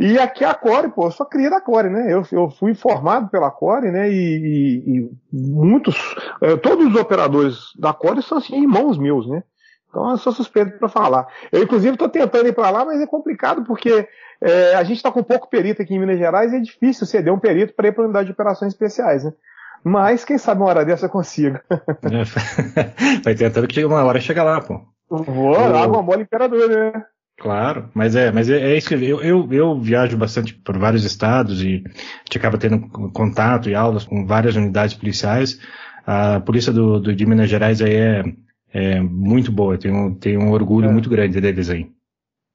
[0.00, 2.10] E aqui a Core, pô, eu sou cria da Core, né?
[2.10, 4.10] Eu, eu fui formado pela Core, né?
[4.10, 5.94] E, e, e muitos,
[6.40, 9.42] é, todos os operadores da Core são assim, irmãos meus, né?
[9.90, 11.26] Então eu sou suspeito para falar.
[11.52, 14.08] Eu, inclusive, estou tentando ir para lá, mas é complicado porque
[14.40, 17.30] é, a gente está com pouco perito aqui em Minas Gerais e é difícil ceder
[17.30, 19.32] um perito para ir para a unidade de operações especiais, né?
[19.84, 21.58] Mas quem sabe uma hora dessa eu consigo.
[23.22, 24.80] Vai tentando que uma hora chega lá, pô.
[25.10, 27.04] Vou, água mole imperador, né?
[27.40, 31.04] Claro, mas é, mas é, é isso que eu, eu, eu, viajo bastante por vários
[31.04, 35.58] estados e a gente acaba tendo contato e aulas com várias unidades policiais.
[36.06, 38.24] A polícia do, do de Minas Gerais aí é,
[38.74, 40.92] é muito boa, tem um, tem um orgulho é.
[40.92, 41.90] muito grande deles aí.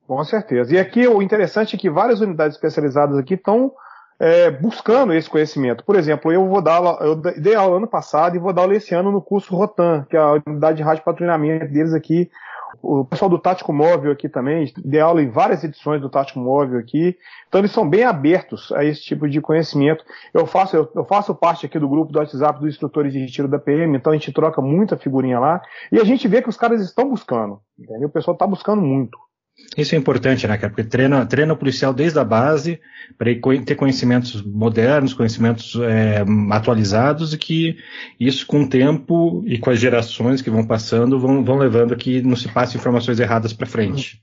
[0.07, 0.75] Com certeza.
[0.75, 3.71] E aqui o interessante é que várias unidades especializadas aqui estão
[4.19, 5.83] é, buscando esse conhecimento.
[5.83, 8.75] Por exemplo, eu vou dar aula, eu dei aula ano passado e vou dar aula
[8.75, 12.29] esse ano no curso Rotan, que é a unidade de rádio patrulhamento deles aqui.
[12.81, 16.79] O pessoal do Tático Móvel aqui também, dei aula em várias edições do Tático Móvel
[16.79, 17.17] aqui.
[17.47, 20.03] Então eles são bem abertos a esse tipo de conhecimento.
[20.33, 23.47] Eu faço, eu, eu faço parte aqui do grupo do WhatsApp dos instrutores de retiro
[23.47, 25.61] da PM, então a gente troca muita figurinha lá.
[25.91, 27.59] E a gente vê que os caras estão buscando.
[27.77, 28.07] Entendeu?
[28.07, 29.17] O pessoal está buscando muito.
[29.77, 30.69] Isso é importante, né, cara?
[30.69, 32.79] Porque treina, treina o policial desde a base
[33.17, 33.29] para
[33.65, 37.77] ter conhecimentos modernos, conhecimentos é, atualizados e que
[38.19, 41.97] isso com o tempo e com as gerações que vão passando vão, vão levando a
[41.97, 44.21] que não se passe informações erradas para frente.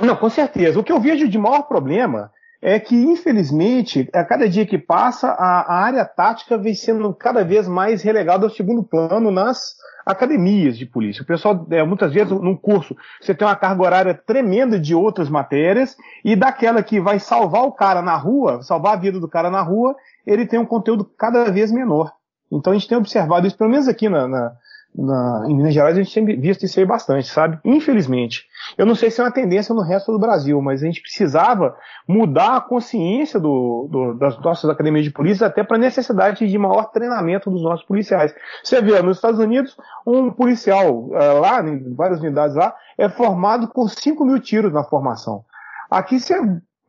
[0.00, 0.78] Não, com certeza.
[0.78, 2.30] O que eu vejo de maior problema
[2.62, 7.44] é que, infelizmente, a cada dia que passa, a, a área tática vem sendo cada
[7.44, 9.74] vez mais relegada ao segundo plano nas
[10.06, 11.24] academias de polícia.
[11.24, 15.28] O pessoal, é, muitas vezes, num curso, você tem uma carga horária tremenda de outras
[15.28, 19.50] matérias, e daquela que vai salvar o cara na rua, salvar a vida do cara
[19.50, 22.12] na rua, ele tem um conteúdo cada vez menor.
[22.50, 24.52] Então a gente tem observado isso, pelo menos aqui na, na,
[24.94, 27.58] na, em Minas Gerais a gente tem visto isso aí bastante, sabe?
[27.64, 28.46] Infelizmente.
[28.76, 31.74] Eu não sei se é uma tendência no resto do Brasil, mas a gente precisava
[32.06, 36.58] mudar a consciência do, do, das nossas academias de polícia até para a necessidade de
[36.58, 38.34] maior treinamento dos nossos policiais.
[38.62, 39.76] Você vê, nos Estados Unidos,
[40.06, 44.84] um policial uh, lá, em várias unidades lá, é formado com 5 mil tiros na
[44.84, 45.44] formação.
[45.90, 46.34] Aqui você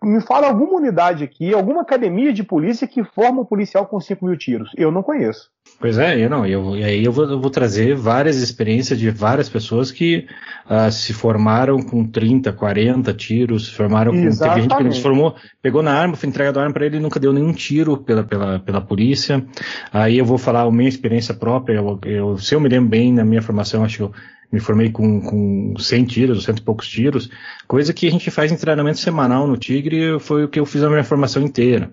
[0.03, 4.25] me fala alguma unidade aqui, alguma academia de polícia que forma um policial com 5
[4.25, 4.71] mil tiros.
[4.75, 5.52] Eu não conheço.
[5.79, 6.45] Pois é, eu não.
[6.45, 10.25] Eu, e aí eu vou, eu vou, trazer várias experiências de várias pessoas que
[10.65, 14.21] uh, se formaram com 30, 40 tiros, se formaram com.
[14.37, 16.99] Teve gente que se formou, pegou na arma, foi entregado a arma para ele e
[16.99, 19.45] nunca deu nenhum tiro pela, pela, pela polícia.
[19.91, 21.75] Aí eu vou falar a minha experiência própria.
[21.75, 24.11] Eu, eu, se eu me lembro bem, na minha formação, acho que eu
[24.53, 27.27] me formei com, com 100 tiros, cento e poucos tiros,
[27.67, 30.83] coisa que a gente faz em treinamento semanal no Tigre, foi o que eu fiz
[30.83, 31.91] a minha formação inteira.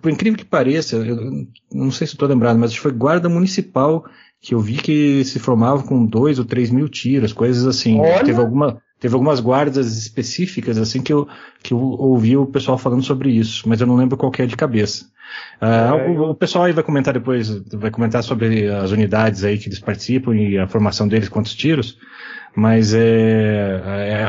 [0.00, 4.04] Por incrível que pareça, eu não sei se estou lembrado, mas foi guarda municipal
[4.40, 7.98] que eu vi que se formava com dois ou três mil tiros, coisas assim.
[7.98, 8.24] Olha.
[8.24, 11.26] Teve alguma, teve algumas guardas específicas assim que eu,
[11.62, 14.56] que eu ouvi o pessoal falando sobre isso, mas eu não lembro qual é de
[14.56, 15.06] cabeça.
[15.60, 19.58] Uh, é, o, o, pessoal aí vai comentar depois, vai comentar sobre as unidades aí
[19.58, 21.98] que eles participam e a formação deles, quantos tiros,
[22.54, 23.80] mas é,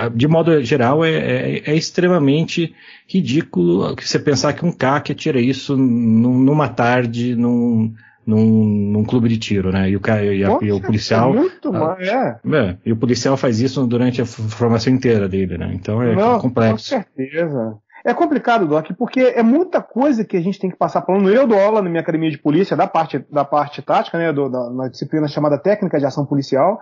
[0.05, 2.73] é de modo geral é, é, é, extremamente
[3.07, 7.93] ridículo você pensar que um CAC atira isso numa tarde, num,
[8.25, 9.89] num, num clube de tiro, né?
[9.89, 11.33] E o, e, a, e o policial.
[11.33, 12.39] Muito mais, é.
[12.53, 12.77] é.
[12.85, 15.71] E o policial faz isso durante a formação inteira dele, né?
[15.73, 16.95] Então é Não, complexo.
[16.95, 17.77] Com certeza.
[18.03, 21.21] É complicado, Doc, porque é muita coisa que a gente tem que passar por.
[21.29, 24.49] Eu dou aula na minha academia de polícia da parte, da parte tática, né, do,
[24.49, 26.79] da, na disciplina chamada técnica de ação policial,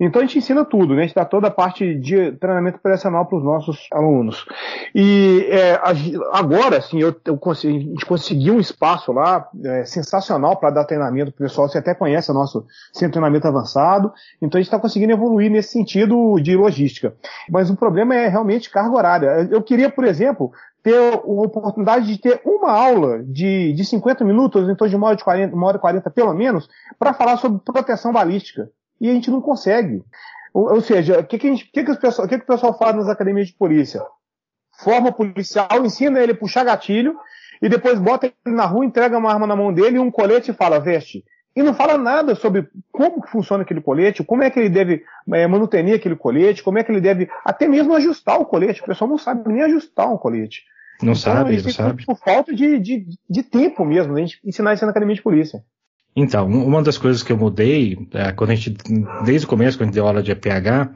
[0.00, 1.02] então a gente ensina tudo, né?
[1.02, 4.46] A gente dá toda a parte de treinamento operacional para os nossos alunos.
[4.94, 5.80] E é,
[6.32, 10.84] agora, assim, eu, eu consegui, a gente conseguiu um espaço lá é, sensacional para dar
[10.84, 11.68] treinamento para o pessoal.
[11.68, 14.12] Você até conhece o nosso centro de treinamento avançado.
[14.40, 17.14] Então a gente está conseguindo evoluir nesse sentido de logística.
[17.50, 19.48] Mas o problema é realmente carga horária.
[19.50, 24.68] Eu queria, por exemplo, ter a oportunidade de ter uma aula de, de 50 minutos,
[24.68, 27.60] então de uma hora, de 40, uma hora e 40 pelo menos, para falar sobre
[27.64, 30.02] proteção balística e a gente não consegue.
[30.52, 32.76] Ou, ou seja, o que, que, gente, que, que, o pessoal, que, que o pessoal
[32.76, 34.02] faz nas academias de polícia?
[34.80, 37.16] Forma policial, ensina ele a puxar gatilho
[37.60, 40.50] e depois bota ele na rua, entrega uma arma na mão dele e um colete
[40.50, 41.24] e fala, veste.
[41.56, 45.02] E não fala nada sobre como que funciona aquele colete, como é que ele deve
[45.32, 48.80] é, manutenir aquele colete, como é que ele deve até mesmo ajustar o colete.
[48.80, 50.62] O pessoal não sabe nem ajustar um colete.
[51.02, 52.04] Não então, sabe, não sabe.
[52.04, 55.60] Por falta de, de, de tempo mesmo, a gente ensinar isso na academia de polícia.
[56.20, 58.76] Então, uma das coisas que eu mudei, é, quando a gente,
[59.24, 60.90] desde o começo, quando a gente deu aula de EPH,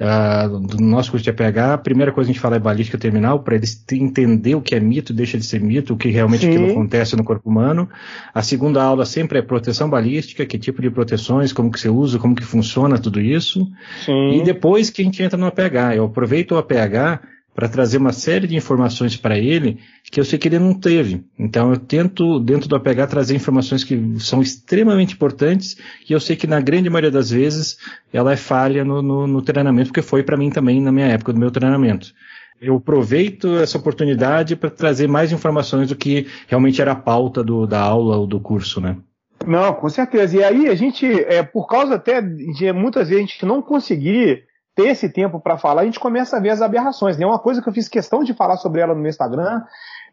[0.00, 2.96] uh, do nosso curso de EPH, a primeira coisa que a gente fala é balística
[2.96, 6.46] terminal, para eles entender o que é mito, deixa de ser mito, o que realmente
[6.46, 7.86] aquilo acontece no corpo humano.
[8.32, 12.18] A segunda aula sempre é proteção balística, que tipo de proteções, como que você usa,
[12.18, 13.68] como que funciona tudo isso.
[14.06, 14.40] Sim.
[14.40, 17.20] E depois que a gente entra no APH, eu aproveito o APH
[17.54, 19.78] para trazer uma série de informações para ele
[20.10, 21.24] que eu sei que ele não teve.
[21.38, 25.76] Então eu tento, dentro do APH, trazer informações que são extremamente importantes
[26.08, 27.76] e eu sei que na grande maioria das vezes
[28.12, 31.32] ela é falha no, no, no treinamento, porque foi para mim também na minha época
[31.32, 32.12] do meu treinamento.
[32.60, 37.66] Eu aproveito essa oportunidade para trazer mais informações do que realmente era a pauta do,
[37.66, 38.96] da aula ou do curso, né?
[39.44, 40.36] Não, com certeza.
[40.36, 44.44] E aí a gente, é, por causa até de muitas vezes a gente não conseguir
[44.74, 47.16] ter esse tempo para falar, a gente começa a ver as aberrações.
[47.16, 47.26] Né?
[47.26, 49.62] Uma coisa que eu fiz questão de falar sobre ela no meu Instagram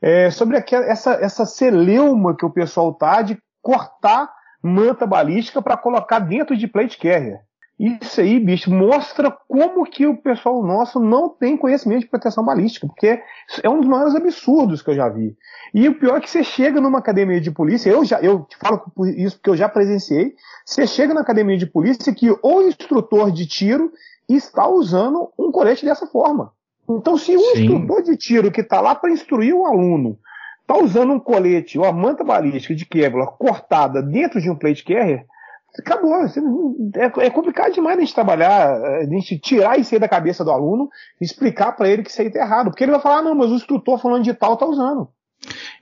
[0.02, 4.30] é sobre aquela, essa, essa celeuma que o pessoal tá de cortar
[4.62, 7.42] manta balística para colocar dentro de plate carrier.
[7.80, 12.86] Isso aí, bicho, mostra como que o pessoal nosso não tem conhecimento de proteção balística,
[12.86, 13.22] porque
[13.64, 15.34] é um dos maiores absurdos que eu já vi.
[15.74, 18.84] E o pior é que você chega numa academia de polícia, eu já eu falo
[19.16, 23.48] isso porque eu já presenciei, você chega na academia de polícia que o instrutor de
[23.48, 23.94] tiro
[24.36, 26.52] está usando um colete dessa forma.
[26.90, 27.66] Então, se um Sim.
[27.66, 30.18] instrutor de tiro que está lá para instruir o aluno
[30.62, 34.84] está usando um colete ou a manta balística de Kevlar cortada dentro de um plate
[34.84, 35.26] carrier,
[35.80, 36.14] acabou.
[36.16, 40.52] É, é complicado demais a gente trabalhar, a gente tirar isso aí da cabeça do
[40.52, 40.90] aluno
[41.20, 42.70] e explicar para ele que isso aí está errado.
[42.70, 45.10] Porque ele vai falar, ah, não, mas o instrutor falando de tal está usando.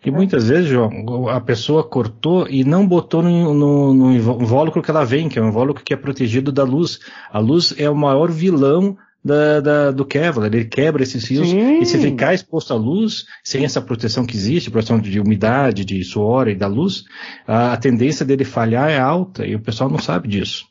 [0.05, 4.91] E muitas vezes, João, a pessoa cortou e não botou no, no, no, invólucro que
[4.91, 6.99] ela vem, que é um invólucro que é protegido da luz.
[7.31, 11.79] A luz é o maior vilão da, da, do Kevlar, ele quebra esses fios Sim.
[11.79, 16.01] e se ficar exposto à luz, sem essa proteção que existe, proteção de umidade, de
[16.03, 17.03] suor e da luz,
[17.45, 20.65] a, a tendência dele falhar é alta e o pessoal não sabe disso.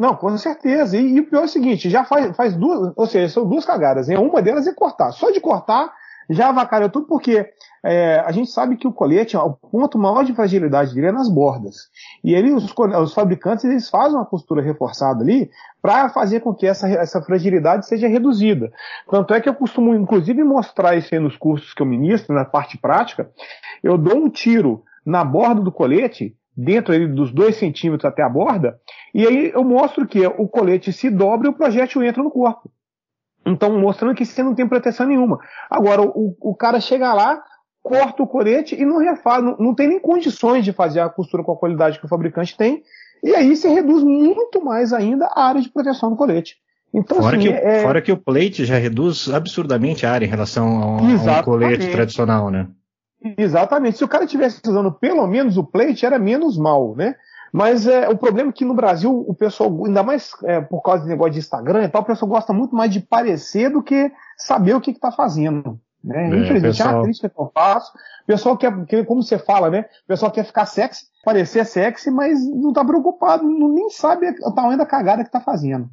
[0.00, 0.96] Não, com certeza.
[0.96, 3.64] E, e, o pior é o seguinte, já faz, faz duas, ou seja, são duas
[3.64, 4.08] cagadas.
[4.08, 4.18] Hein?
[4.18, 5.10] Uma delas é cortar.
[5.10, 5.90] Só de cortar
[6.28, 7.46] já avacalhou tudo porque
[7.86, 11.28] é, a gente sabe que o colete, o ponto maior de fragilidade dele é nas
[11.28, 11.88] bordas.
[12.24, 15.48] E ele, os, os fabricantes eles fazem uma costura reforçada ali
[15.80, 18.72] para fazer com que essa, essa fragilidade seja reduzida.
[19.08, 22.44] Tanto é que eu costumo, inclusive, mostrar isso aí nos cursos que eu ministro, na
[22.44, 23.30] parte prática.
[23.82, 28.80] Eu dou um tiro na borda do colete, dentro dos dois centímetros até a borda,
[29.14, 32.70] e aí eu mostro que o colete se dobra e o projétil entra no corpo.
[33.46, 35.38] Então, mostrando que você não tem proteção nenhuma.
[35.70, 37.40] Agora, o, o cara chega lá,
[37.86, 41.44] corta o colete e não refaz, não, não tem nem condições de fazer a costura
[41.44, 42.82] com a qualidade que o fabricante tem,
[43.22, 46.56] e aí você reduz muito mais ainda a área de proteção do colete.
[46.92, 47.82] Então, fora, assim, que, é...
[47.82, 51.88] fora que o plate já reduz absurdamente a área em relação ao, a um colete
[51.92, 52.66] tradicional, né?
[53.38, 53.98] Exatamente.
[53.98, 57.14] Se o cara tivesse usando pelo menos o plate, era menos mal, né?
[57.52, 61.04] Mas é, o problema é que no Brasil o pessoal, ainda mais é, por causa
[61.04, 64.10] do negócio de Instagram e tal, o pessoal gosta muito mais de parecer do que
[64.36, 65.78] saber o que está fazendo.
[66.02, 66.24] Né?
[66.24, 66.88] É, Infelizmente, pessoal...
[66.88, 67.92] é uma crítica que eu faço.
[68.22, 69.86] O pessoal quer, como você fala, né?
[70.04, 74.52] O pessoal quer ficar sexy, parecer sexy, mas não está preocupado, não, nem sabe o
[74.52, 75.88] tamanho da cagada que está fazendo.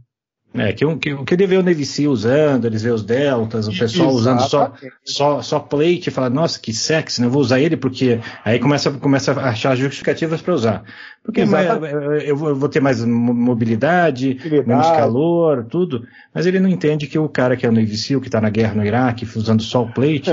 [0.56, 4.12] É, que, que, que ele vê o Seal usando, eles vê os Deltas, o pessoal
[4.12, 4.16] Exatamente.
[4.16, 7.28] usando só, só, só plate e fala, nossa, que sexy, né?
[7.28, 10.84] Eu vou usar ele porque aí começa, começa a achar justificativas para usar.
[11.24, 11.60] Porque eu, vou,
[12.50, 16.06] eu, vou, ter mais mobilidade, mobilidade, menos calor, tudo.
[16.34, 18.76] Mas ele não entende que o cara que é o Seal, que está na guerra
[18.76, 20.32] no Iraque, usando só o plate,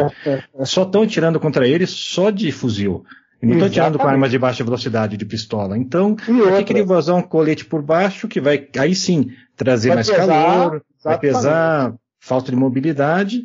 [0.65, 3.05] só estão tirando contra ele só de fuzil.
[3.43, 5.79] Não estão tirando com armas de baixa velocidade de pistola.
[5.79, 9.89] Então, por que, ele vai usar um colete por baixo que vai, aí sim, trazer
[9.89, 10.83] vai mais pesar, calor, exatamente.
[11.05, 13.43] vai pesar, falta de mobilidade,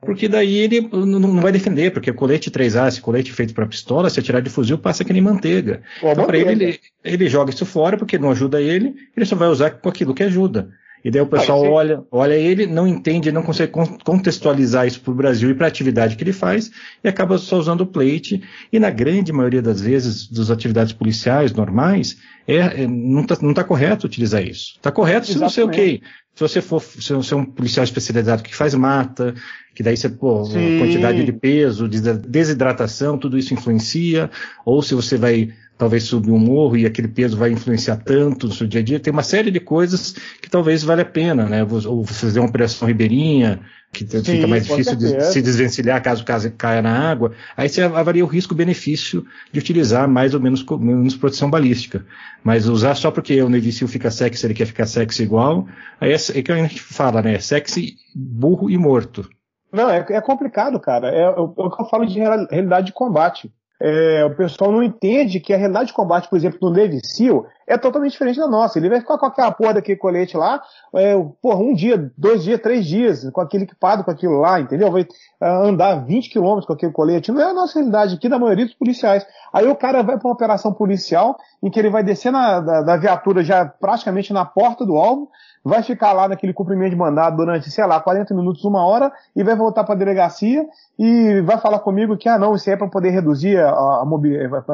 [0.00, 4.20] porque daí ele não vai defender, porque colete 3A, esse colete feito para pistola, se
[4.20, 5.82] atirar de fuzil, passa que nem manteiga.
[6.00, 9.34] Pô, então, para ele, ele, ele joga isso fora, porque não ajuda ele, ele só
[9.34, 10.70] vai usar com aquilo que ajuda.
[11.08, 13.72] E daí o pessoal olha, olha ele, não entende, não consegue
[14.04, 16.70] contextualizar isso para o Brasil e para a atividade que ele faz,
[17.02, 18.42] e acaba só usando o plate.
[18.70, 23.64] E na grande maioria das vezes, das atividades policiais normais, é, é não está tá
[23.64, 24.74] correto utilizar isso.
[24.76, 26.02] Está correto se você, ok,
[26.34, 29.34] se você for se você é um policial especializado que faz mata,
[29.74, 30.42] que daí você, pô,
[30.78, 34.30] quantidade de peso, de desidratação, tudo isso influencia,
[34.62, 38.52] ou se você vai talvez subir um morro e aquele peso vai influenciar tanto no
[38.52, 38.98] seu dia a dia.
[38.98, 40.12] Tem uma série de coisas
[40.42, 41.64] que talvez valha a pena, né?
[41.86, 43.60] Ou fazer uma operação ribeirinha,
[43.92, 46.24] que Sim, fica mais difícil de se desvencilhar caso
[46.56, 47.32] caia na água.
[47.56, 52.04] Aí você avalia o risco-benefício de utilizar mais ou menos, menos proteção balística.
[52.42, 55.66] Mas usar só porque o Seal fica sexy, ele quer ficar sexy igual,
[56.00, 57.38] aí é, é que a gente fala, né?
[57.38, 59.28] Sexy, burro e morto.
[59.72, 61.08] Não, é, é complicado, cara.
[61.08, 65.40] É, é, o que eu falo de realidade de combate é, o pessoal não entende
[65.40, 68.78] que a realidade de combate, por exemplo, do Navy SEAL é totalmente diferente da nossa.
[68.78, 70.62] Ele vai ficar com aquela porra daquele colete lá,
[70.94, 74.90] é, porra, um dia, dois dias, três dias, com aquele equipado, com aquilo lá, entendeu?
[74.90, 77.30] Vai uh, andar 20 quilômetros com aquele colete.
[77.30, 79.26] Não é a nossa realidade aqui da maioria dos policiais.
[79.52, 82.82] Aí o cara vai para uma operação policial em que ele vai descer na, da,
[82.82, 85.28] da viatura já praticamente na porta do alvo,
[85.64, 89.42] vai ficar lá naquele cumprimento de mandado durante, sei lá, 40 minutos, uma hora, e
[89.42, 90.66] vai voltar para a delegacia
[90.98, 94.64] e vai falar comigo que, ah, não, isso é para poder reduzir a, a mobilidade,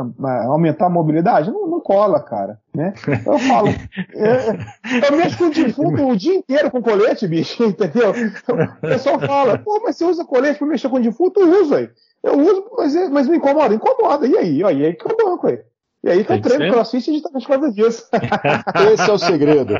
[0.46, 1.50] aumentar a mobilidade.
[1.50, 2.83] Não, não cola, cara, né?
[3.26, 3.68] Eu falo,
[4.14, 8.10] eu, eu mexo com o defunto o dia inteiro com colete, bicho, entendeu?
[8.10, 11.40] O pessoal fala, pô, mas você usa colete para mexer com o defunto?
[11.40, 11.90] Eu uso aí.
[12.22, 14.26] Eu uso, mas, é, mas me incomoda, incomoda.
[14.26, 14.58] E aí?
[14.58, 15.60] E aí que eu banco aí.
[16.02, 18.08] E aí que eu treino crossfit e a gente tá por causa disso.
[18.92, 19.74] Esse é o segredo.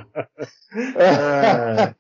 [0.97, 1.95] É.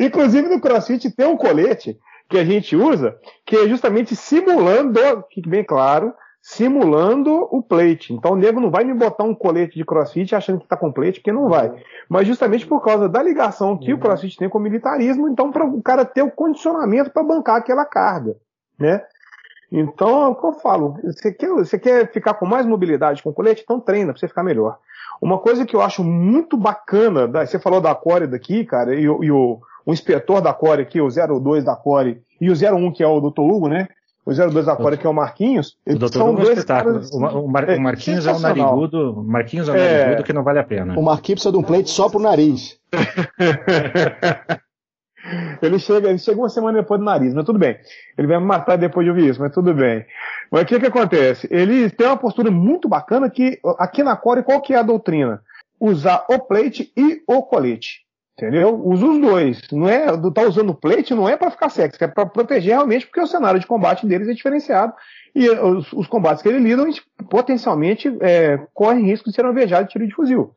[0.00, 4.98] Inclusive no crossfit tem um colete que a gente usa que é justamente simulando,
[5.32, 6.14] fique bem claro,
[6.46, 8.14] simulando o plate.
[8.14, 10.92] Então o nego não vai me botar um colete de crossfit achando que tá com
[10.92, 11.72] plate, porque não vai.
[12.08, 15.66] Mas justamente por causa da ligação que o crossfit tem com o militarismo, então para
[15.66, 18.36] o cara ter o condicionamento para bancar aquela carga.
[18.78, 19.02] Né?
[19.72, 20.96] Então, é o que eu falo.
[21.02, 23.62] Você quer, você quer ficar com mais mobilidade com o colete?
[23.64, 24.78] Então treina para você ficar melhor.
[25.20, 29.08] Uma coisa que eu acho muito bacana, você falou da Core daqui, cara, e, e
[29.32, 33.06] o, o, inspetor da Core aqui, o 02 da Core, e o 01 que é
[33.08, 33.40] o Dr.
[33.40, 33.88] Hugo, né?
[34.26, 35.78] O 02 da Core que é o Marquinhos.
[35.86, 35.92] O.
[35.92, 39.68] Hugo é dois é caras, o, o, Mar, é, o, Marquinhos é o narigudo, Marquinhos
[39.68, 39.98] é o é.
[39.98, 40.98] narigudo que não vale a pena.
[40.98, 42.76] O Marquinhos precisa de um plate só pro nariz.
[45.60, 47.76] Ele chega, ele chega uma semana depois do nariz, mas tudo bem.
[48.16, 50.06] Ele vai me matar depois de ouvir isso, mas tudo bem.
[50.50, 51.48] Mas o que que acontece?
[51.50, 55.42] Ele tem uma postura muito bacana que aqui na Core qual que é a doutrina?
[55.80, 58.05] Usar o plate e o colete.
[58.38, 58.78] Entendeu?
[58.84, 59.62] Usa os dois.
[59.72, 63.06] Não é, tá usando o plate não é para ficar sexy, é para proteger realmente,
[63.06, 64.92] porque o cenário de combate deles é diferenciado.
[65.34, 66.84] E os, os combates que ele lida,
[67.30, 70.54] potencialmente é, correm risco de ser alvejado de tiro de fuzil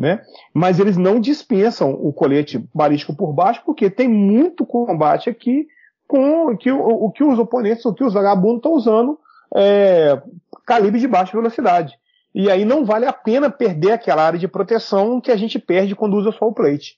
[0.00, 0.22] né?
[0.54, 5.68] Mas eles não dispensam o colete balístico por baixo, porque tem muito combate aqui
[6.08, 9.18] com que o, o que os oponentes, o que os vagabundos estão usando
[9.54, 10.18] é,
[10.66, 11.94] calibre de baixa velocidade.
[12.34, 15.94] E aí não vale a pena perder aquela área de proteção que a gente perde
[15.94, 16.96] quando usa só o plate.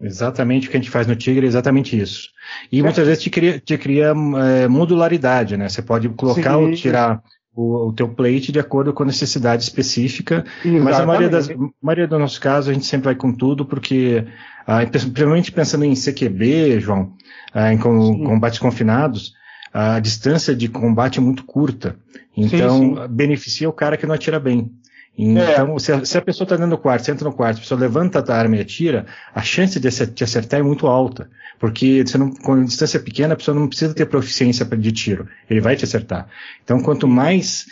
[0.00, 2.28] Exatamente o que a gente faz no Tigre é exatamente isso.
[2.70, 2.82] E é.
[2.82, 5.68] muitas vezes te cria, te cria é, modularidade, né?
[5.68, 6.64] Você pode colocar Sim.
[6.64, 7.22] ou tirar
[7.54, 10.44] o, o teu plate de acordo com a necessidade específica.
[10.62, 10.84] Exatamente.
[10.84, 11.48] Mas a maioria, das,
[11.80, 14.26] maioria dos nossos casos a gente sempre vai com tudo, porque,
[14.66, 17.14] ah, principalmente pensando em CQB, João,
[17.54, 19.32] ah, em com, combates confinados,
[19.72, 21.96] a distância de combate é muito curta.
[22.36, 23.08] Então, sim, sim.
[23.08, 24.70] beneficia o cara que não atira bem.
[25.18, 25.78] Então, é.
[25.78, 27.80] se, a, se, a, pessoa está dentro do quarto, você entra no quarto, a pessoa
[27.80, 31.30] levanta a arma e atira, a chance de te acertar é muito alta.
[31.58, 35.26] Porque você não, com distância pequena, a pessoa não precisa ter proficiência de tiro.
[35.48, 36.28] Ele vai te acertar.
[36.62, 37.66] Então, quanto mais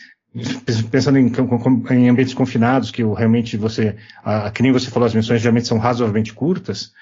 [0.90, 1.30] pensando em,
[1.90, 5.78] em, ambientes confinados, que realmente você, a, que nem você falou, as missões geralmente são
[5.78, 6.92] razoavelmente curtas,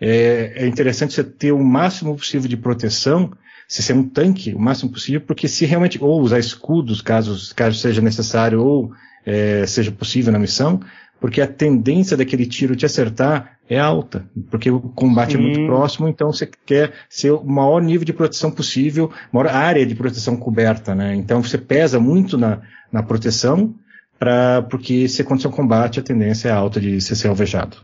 [0.00, 3.32] é, é interessante você ter o máximo possível de proteção,
[3.66, 7.78] se ser um tanque, o máximo possível, porque se realmente, ou usar escudos, caso, caso
[7.78, 8.92] seja necessário, ou
[9.24, 10.80] é, seja possível na missão,
[11.20, 15.38] porque a tendência daquele tiro te acertar é alta, porque o combate Sim.
[15.38, 19.86] é muito próximo, então você quer ser o maior nível de proteção possível, maior área
[19.86, 21.14] de proteção coberta, né?
[21.14, 22.60] Então você pesa muito na,
[22.90, 23.74] na proteção,
[24.18, 27.76] pra, porque se acontecer um combate, a tendência é alta de você ser alvejado.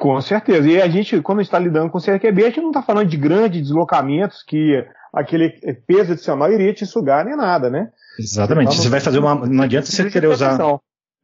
[0.00, 0.68] Com certeza.
[0.68, 3.62] E a gente, quando está lidando com CRQB, a gente não está falando de grandes
[3.62, 5.50] deslocamentos que aquele
[5.86, 7.88] peso adicional iria te sugar nem nada, né?
[8.18, 8.74] Exatamente.
[8.74, 9.46] Você, você vai fazer uma.
[9.46, 10.58] Não adianta você querer usar.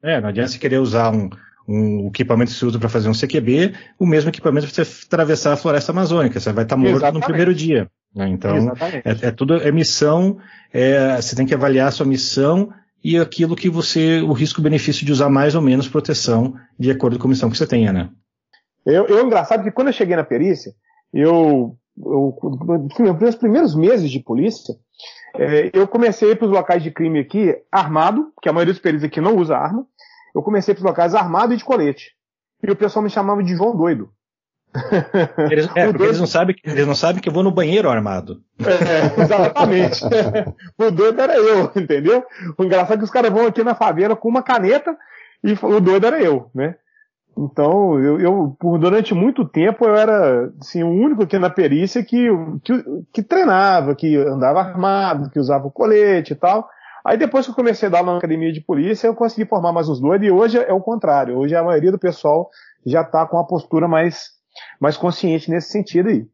[0.02, 1.30] É, não adianta você querer usar um,
[1.66, 5.52] um equipamento que se usa para fazer um CQB, o mesmo equipamento para você atravessar
[5.52, 6.38] a floresta amazônica.
[6.38, 7.22] Você vai estar tá morto Exatamente.
[7.22, 7.90] no primeiro dia.
[8.14, 8.28] Né?
[8.28, 8.72] Então,
[9.04, 10.38] é, é, tudo é missão.
[10.72, 12.70] É, você tem que avaliar a sua missão
[13.02, 17.26] e aquilo que você, o risco-benefício de usar mais ou menos proteção de acordo com
[17.26, 18.08] a missão que você tenha, né?
[18.86, 20.72] Eu, eu engraçado que quando eu cheguei na perícia,
[21.12, 22.38] eu, eu
[23.20, 24.74] nos primeiros meses de polícia,
[25.36, 29.04] é, eu comecei para os locais de crime aqui armado, que a maioria dos peritos
[29.04, 29.86] aqui não usa arma.
[30.34, 32.12] Eu comecei para os locais armado e de colete.
[32.62, 34.10] E o pessoal me chamava de João Doido.
[35.50, 36.04] Eles, é, doido...
[36.04, 38.42] eles, não sabem, eles não sabem que eu vou no banheiro armado.
[38.58, 40.00] É, exatamente.
[40.76, 42.24] o doido era eu, entendeu?
[42.58, 44.96] O engraçado é que os caras vão aqui na favela com uma caneta
[45.44, 46.74] e o doido era eu, né?
[47.36, 52.04] Então, eu, eu, por durante muito tempo eu era assim, o único aqui na perícia
[52.04, 52.28] que,
[52.62, 56.68] que, que treinava, que andava armado, que usava o colete e tal.
[57.04, 59.88] Aí depois que eu comecei a dar na academia de polícia, eu consegui formar mais
[59.88, 61.36] uns dois, e hoje é o contrário.
[61.36, 62.48] Hoje a maioria do pessoal
[62.86, 64.30] já está com uma postura mais,
[64.80, 66.26] mais consciente nesse sentido aí.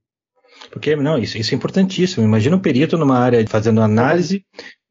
[0.71, 2.25] Porque, não, isso, isso é importantíssimo.
[2.25, 4.45] Imagina um perito numa área fazendo análise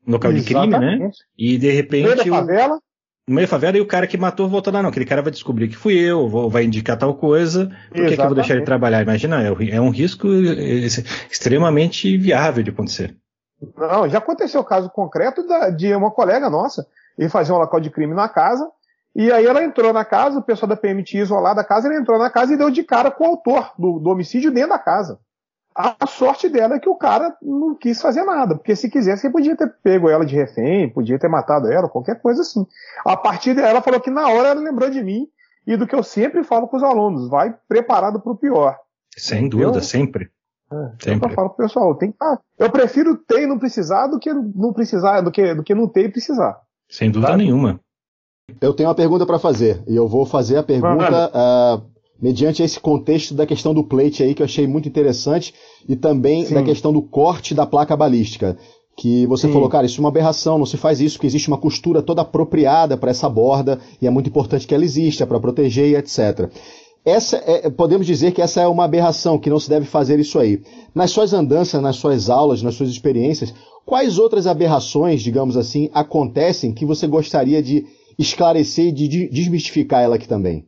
[0.05, 0.72] no local Exatamente.
[0.72, 1.12] de crime, né?
[1.38, 2.03] E de repente.
[2.03, 2.80] Meio da favela.
[3.30, 4.89] No meio da favela e o cara que matou voltou lá, não.
[4.89, 7.67] Aquele cara vai descobrir que fui eu, vou, vai indicar tal coisa.
[7.89, 9.03] Por que, que eu vou deixar ele trabalhar?
[9.03, 10.27] Imagina, é, é um risco
[11.30, 13.15] extremamente viável de acontecer.
[13.77, 17.80] Não, já aconteceu o caso concreto da, de uma colega nossa, ele fazia um local
[17.80, 18.67] de crime na casa,
[19.15, 21.99] e aí ela entrou na casa, o pessoal da PM tinha isolado a casa, ele
[21.99, 24.80] entrou na casa e deu de cara com o autor do, do homicídio dentro da
[24.80, 25.19] casa.
[25.82, 29.32] A sorte dela é que o cara não quis fazer nada, porque se quisesse, ele
[29.32, 32.67] podia ter pego ela de refém, podia ter matado ela, qualquer coisa assim.
[33.05, 35.25] A partir dela, ela falou que na hora ela lembrou de mim
[35.65, 38.77] e do que eu sempre falo com os alunos, vai preparado para o pior.
[39.15, 40.30] Sem dúvida, sempre.
[40.69, 41.32] É, Sempre.
[41.32, 44.73] Eu falo pro pessoal, tem, ah, eu prefiro ter e não precisar do que não
[44.73, 46.59] precisar, do que, do que não ter e precisar.
[46.89, 47.80] Sem dúvida nenhuma.
[48.59, 52.80] Eu tenho uma pergunta para fazer, e eu vou fazer a pergunta uh, mediante esse
[52.80, 55.53] contexto da questão do plate aí, que eu achei muito interessante,
[55.88, 56.53] e também Sim.
[56.53, 58.57] da questão do corte da placa balística.
[58.97, 59.53] Que você Sim.
[59.53, 62.22] falou, cara, isso é uma aberração, não se faz isso, porque existe uma costura toda
[62.22, 66.51] apropriada para essa borda, e é muito importante que ela exista para proteger e etc
[67.05, 70.39] essa é, podemos dizer que essa é uma aberração, que não se deve fazer isso
[70.39, 70.61] aí.
[70.93, 73.53] Nas suas andanças, nas suas aulas, nas suas experiências,
[73.86, 77.86] quais outras aberrações, digamos assim, acontecem que você gostaria de
[78.17, 80.65] esclarecer e de desmistificar ela aqui também?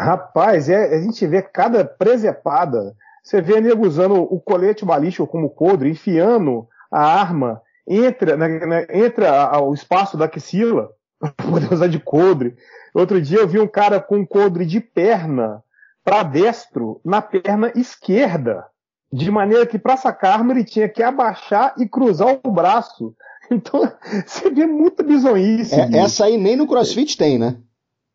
[0.00, 2.94] Rapaz, é, a gente vê cada presepada.
[3.22, 8.86] Você vê nego usando o colete balístico como coldre, enfiando a arma entre, né, né,
[8.90, 10.88] entre a, a, o espaço da axila,
[11.20, 12.56] para poder usar de coldre.
[12.94, 15.62] Outro dia eu vi um cara com um coldre de perna
[16.02, 18.64] para destro na perna esquerda.
[19.12, 23.14] De maneira que para sacar arma ele tinha que abaixar e cruzar o braço.
[23.52, 23.80] Então,
[24.24, 25.74] você vê muita bizonhice.
[25.74, 27.56] É, essa aí nem no crossfit tem, né?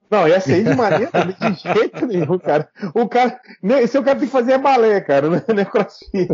[0.10, 2.70] Não, essa aí de maneira de jeito nenhum, cara.
[2.94, 3.40] O cara.
[3.82, 6.30] Esse o cara tem que fazer é balé, cara, não é crossfit.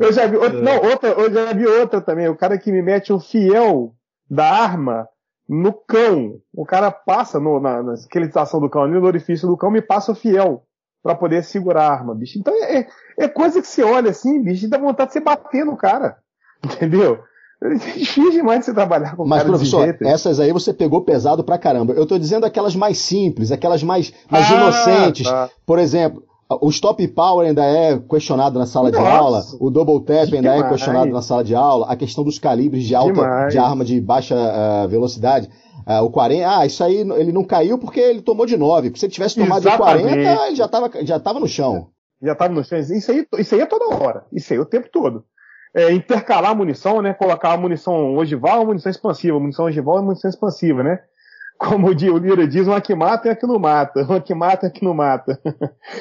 [0.00, 0.36] Eu já vi.
[0.36, 2.28] Outra, não, outra, eu já vi outra também.
[2.28, 3.94] O cara que me mete o fiel
[4.28, 5.08] da arma
[5.48, 6.40] no cão.
[6.52, 10.12] O cara passa no, na, na esqueletização do cão, no orifício do cão, me passa
[10.12, 10.64] o fiel
[11.02, 12.38] para poder segurar a arma, bicho.
[12.38, 12.86] Então é,
[13.18, 16.18] é coisa que você olha assim, bicho, e dá vontade de você bater no cara.
[16.64, 17.22] Entendeu?
[17.62, 21.56] É difícil demais de você trabalhar com Mas, professor, essas aí você pegou pesado pra
[21.56, 21.92] caramba.
[21.92, 25.28] Eu tô dizendo aquelas mais simples, aquelas mais, mais ah, inocentes.
[25.28, 25.48] Tá.
[25.64, 26.24] Por exemplo,
[26.60, 30.52] o stop power ainda é questionado na sala Nossa, de aula, o double tap ainda
[30.52, 30.62] demais.
[30.62, 33.52] é questionado na sala de aula, a questão dos calibres de alta demais.
[33.52, 35.48] de arma de baixa uh, velocidade.
[35.86, 38.92] Uh, o 40, ah, isso aí ele não caiu porque ele tomou de 9.
[38.96, 40.08] Se ele tivesse tomado Exatamente.
[40.08, 41.88] de 40, ele já estava já tava no chão.
[42.22, 42.78] Já estava no chão.
[42.78, 44.24] Isso aí, isso aí é toda hora.
[44.32, 45.24] Isso aí é o tempo todo.
[45.74, 47.14] É, intercalar a munição, né?
[47.14, 49.40] Colocar a munição ogival munição expansiva.
[49.40, 51.00] Munição ogival e munição expansiva, né?
[51.62, 54.66] como o Lira diz, uma que mata é a que não mata, uma que mata
[54.66, 55.38] é a que não mata.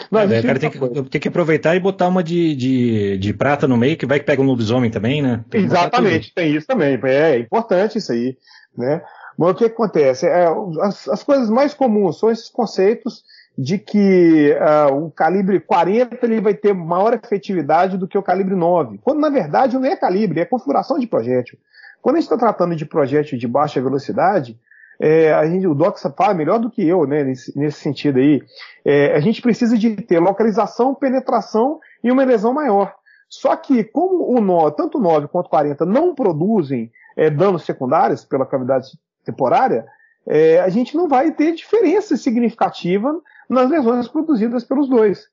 [0.10, 3.68] Não, é, cara tem que, tem que, aproveitar e botar uma de, de, de, prata
[3.68, 5.46] no meio, que vai que pega um lobisomem também, né?
[5.50, 8.36] Tem Exatamente, tem isso também, é, é importante isso aí,
[8.76, 9.04] né?
[9.38, 10.26] Mas o que, que acontece?
[10.26, 10.48] É,
[10.82, 13.24] as, as, coisas mais comuns são esses conceitos
[13.62, 18.56] de que uh, o calibre 40 ele vai ter maior efetividade do que o calibre
[18.56, 21.60] 9, quando na verdade não é calibre, é configuração de projétil.
[22.02, 24.60] Quando a gente está tratando de projétil de baixa velocidade,
[25.00, 28.42] é, a gente, o Doc fala melhor do que eu, né, nesse, nesse sentido aí.
[28.84, 32.96] É, a gente precisa de ter localização, penetração e uma lesão maior.
[33.30, 37.64] Só que, como o 9, tanto o 9 quanto o 40 não produzem é, danos
[37.64, 38.88] secundários pela cavidade
[39.24, 39.86] temporária,
[40.28, 45.28] é, a gente não vai ter diferença significativa nas lesões produzidas pelos dois.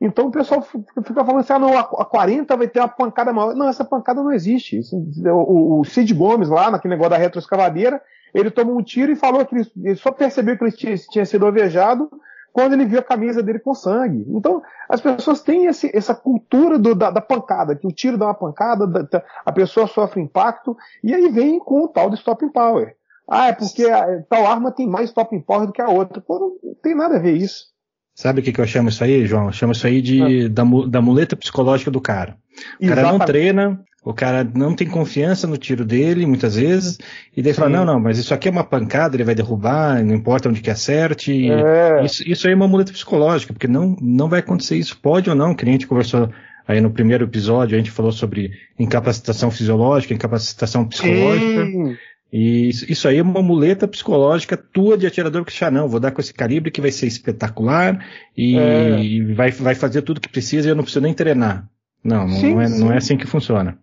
[0.00, 3.54] Então o pessoal fica falando assim, ah, não, a 40 vai ter uma pancada maior.
[3.54, 4.80] Não, essa pancada não existe.
[5.26, 8.00] O, o Cid Gomes lá, naquele negócio da retroescavadeira,
[8.32, 11.26] ele tomou um tiro e falou que ele, ele só percebeu que ele tinha, tinha,
[11.26, 12.10] sido alvejado
[12.52, 14.24] quando ele viu a camisa dele com sangue.
[14.28, 18.26] Então, as pessoas têm esse, essa cultura do, da, da, pancada, que o tiro dá
[18.26, 22.48] uma pancada, da, a pessoa sofre impacto, e aí vem com o tal de stopping
[22.48, 22.96] power.
[23.30, 23.84] Ah, é porque
[24.28, 26.20] tal arma tem mais stopping power do que a outra.
[26.20, 27.70] Pô, não tem nada a ver isso.
[28.12, 29.46] Sabe o que, que eu chamo isso aí, João?
[29.46, 30.48] Eu chamo isso aí de, ah.
[30.48, 32.36] da, da muleta psicológica do cara.
[32.80, 32.94] O Exatamente.
[32.94, 36.98] cara não treina, o cara não tem confiança no tiro dele, muitas vezes,
[37.36, 37.60] e daí Sim.
[37.60, 40.60] fala, não, não, mas isso aqui é uma pancada, ele vai derrubar, não importa onde
[40.60, 41.50] que acerte.
[41.50, 42.04] É.
[42.04, 45.36] Isso, isso aí é uma muleta psicológica, porque não, não vai acontecer isso, pode ou
[45.36, 46.28] não, que nem a gente conversou
[46.66, 51.66] aí no primeiro episódio, a gente falou sobre incapacitação fisiológica, incapacitação psicológica.
[51.66, 51.96] Sim.
[52.32, 55.98] E isso, isso aí é uma muleta psicológica tua de atirador que já não, vou
[55.98, 58.04] dar com esse calibre que vai ser espetacular
[58.36, 59.34] e é.
[59.34, 61.68] vai, vai fazer tudo que precisa e eu não preciso nem treinar.
[62.02, 63.78] Não, sim, não, é, não é assim que funciona.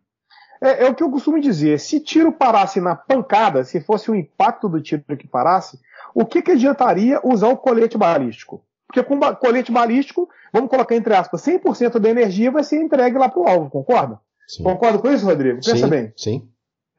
[0.61, 1.79] É, é, o que eu costumo dizer.
[1.79, 5.79] Se tiro parasse na pancada, se fosse o impacto do tiro que parasse,
[6.15, 8.63] o que, que adiantaria usar o colete balístico?
[8.87, 13.29] Porque com colete balístico, vamos colocar entre aspas, 100% da energia vai ser entregue lá
[13.29, 14.19] para o alvo, concorda?
[14.47, 14.63] Sim.
[14.63, 15.57] Concorda com isso, Rodrigo?
[15.57, 16.13] Pensa sim, bem.
[16.15, 16.49] Sim.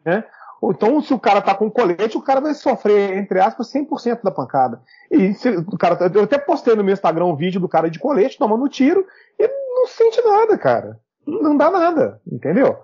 [0.05, 0.23] É?
[0.63, 4.31] Então, se o cara tá com colete, o cara vai sofrer, entre aspas, 100% da
[4.31, 4.81] pancada.
[5.11, 7.99] E se, o cara, eu até postei no meu Instagram um vídeo do cara de
[7.99, 9.07] colete tomando tiro
[9.39, 10.99] e não sente nada, cara.
[11.27, 12.77] Não dá nada, entendeu?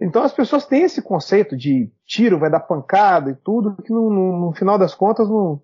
[0.00, 4.10] Então as pessoas têm esse conceito de tiro vai dar pancada e tudo, que no,
[4.10, 5.60] no, no final das contas não.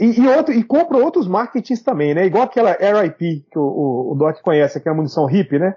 [0.00, 2.26] E, e, outro, e compra outros marketings também, né?
[2.26, 5.76] Igual aquela RIP que o, o, o Doc conhece, aquela munição hip, né?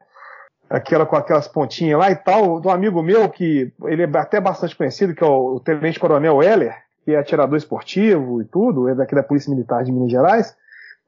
[0.70, 4.76] Aquela com aquelas pontinhas lá e tal, do amigo meu que ele é até bastante
[4.76, 9.16] conhecido, que é o, Tenente Coronel Heller, que é atirador esportivo e tudo, é daqui
[9.16, 10.56] da Polícia Militar de Minas Gerais.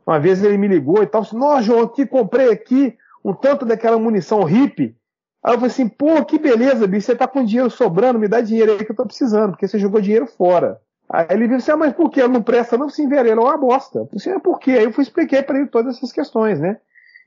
[0.05, 3.65] Uma vez ele me ligou e tal, disse, nossa, João, aqui comprei aqui um tanto
[3.65, 4.95] daquela munição hip
[5.43, 8.41] Aí eu falei assim, pô, que beleza, bicho, você tá com dinheiro sobrando, me dá
[8.41, 10.79] dinheiro aí que eu tô precisando, porque você jogou dinheiro fora.
[11.09, 12.25] Aí ele disse assim, ah, mas por que?
[12.27, 13.99] Não presta não, velho, ela é uma bosta.
[13.99, 14.71] Eu disse, é por quê?
[14.71, 16.77] Aí eu fui expliquei para ele todas essas questões, né?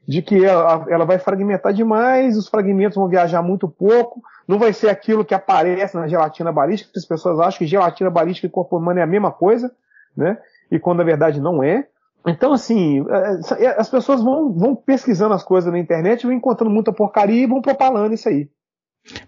[0.06, 4.72] De que ela, ela vai fragmentar demais, os fragmentos vão viajar muito pouco, não vai
[4.72, 8.76] ser aquilo que aparece na gelatina balística, as pessoas acham que gelatina balística e corpo
[8.76, 9.72] humano é a mesma coisa,
[10.16, 10.38] né?
[10.70, 11.86] E quando na verdade não é.
[12.26, 16.72] Então, assim, é, é, as pessoas vão, vão pesquisando as coisas na internet, vão encontrando
[16.72, 18.48] muita porcaria e vão propalando isso aí.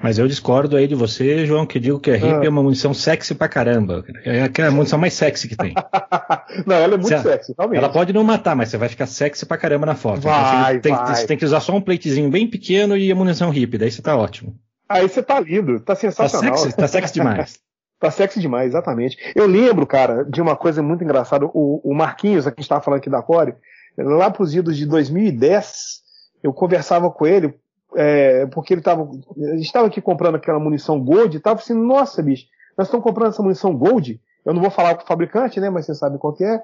[0.02, 2.44] Mas eu discordo aí de você, João, que digo que a RIP ah.
[2.44, 4.04] é uma munição sexy pra caramba.
[4.24, 5.74] É, é a munição mais sexy que tem.
[6.66, 7.78] não, ela é muito você, sexy, realmente.
[7.78, 10.20] Ela pode não matar, mas você vai ficar sexy pra caramba na foto.
[10.20, 11.14] Vai, então, vai.
[11.14, 14.00] Você tem que usar só um platezinho bem pequeno e a munição RIP, daí você
[14.00, 14.56] tá ótimo.
[14.88, 16.52] Aí você tá lindo, tá sensacional.
[16.52, 17.58] Tá sexy, tá sexy demais.
[17.98, 19.16] Tá sexy demais, exatamente.
[19.34, 21.46] Eu lembro, cara, de uma coisa muito engraçada.
[21.46, 23.54] O, o Marquinhos, a gente estava falando aqui da Core,
[23.96, 26.02] lá pros idos de 2010,
[26.42, 27.54] eu conversava com ele,
[27.94, 29.02] é, porque ele tava.
[29.02, 33.04] A gente estava aqui comprando aquela munição Gold e tava assim, nossa, bicho, nós estamos
[33.04, 34.20] comprando essa munição Gold.
[34.44, 35.70] Eu não vou falar com o fabricante, né?
[35.70, 36.62] Mas você sabe qual que é.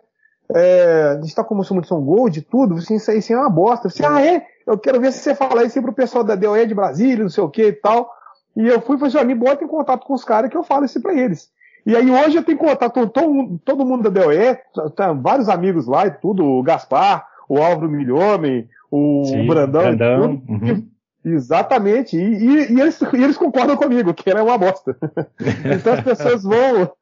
[0.55, 3.51] é a gente está com munição Gold e tudo, assim, isso aí assim, é uma
[3.51, 3.89] bosta.
[3.89, 4.45] Você, ah, é?
[4.67, 7.43] Eu quero ver se você falar isso pro pessoal da DOE de Brasília, não sei
[7.43, 8.11] o que e tal.
[8.57, 10.63] E eu fui e falei assim, me bota em contato com os caras que eu
[10.63, 11.51] falo isso pra eles.
[11.85, 15.49] E aí hoje eu tenho contato com todo, todo mundo da DOE, tá, tá, vários
[15.49, 19.83] amigos lá e tudo, o Gaspar, o Álvaro Milhomem, o Sim, Brandão.
[19.83, 20.43] Brandão.
[20.49, 20.87] Uhum.
[21.25, 24.97] Exatamente, e, e, e, eles, e, eles, concordam comigo, que ela é uma bosta.
[25.65, 26.93] então as pessoas vão,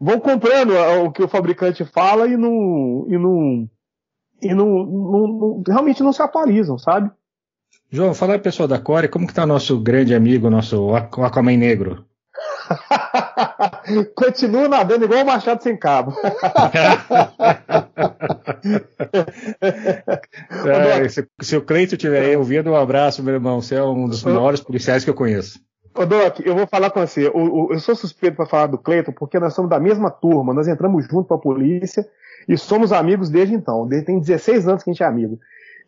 [0.00, 0.72] vão comprando
[1.04, 3.70] o que o fabricante fala e não, e não,
[4.42, 7.10] e não, não, não realmente não se atualizam, sabe?
[7.90, 12.04] João, fala aí pessoal da Core, como que tá nosso grande amigo, nosso Aquaman negro?
[14.14, 16.14] Continua nadando igual o Machado sem cabo.
[20.66, 23.60] é, se, se, o Cleito estiver aí ouvindo, um abraço, meu irmão.
[23.60, 25.60] Você é um dos maiores policiais que eu conheço.
[25.94, 27.28] Ô, Doc, eu vou falar com você.
[27.34, 30.68] O, eu sou suspeito para falar do Cleiton porque nós somos da mesma turma, nós
[30.68, 32.06] entramos junto para a polícia
[32.48, 33.86] e somos amigos desde então.
[33.86, 35.38] Desde tem 16 anos que a gente é amigo.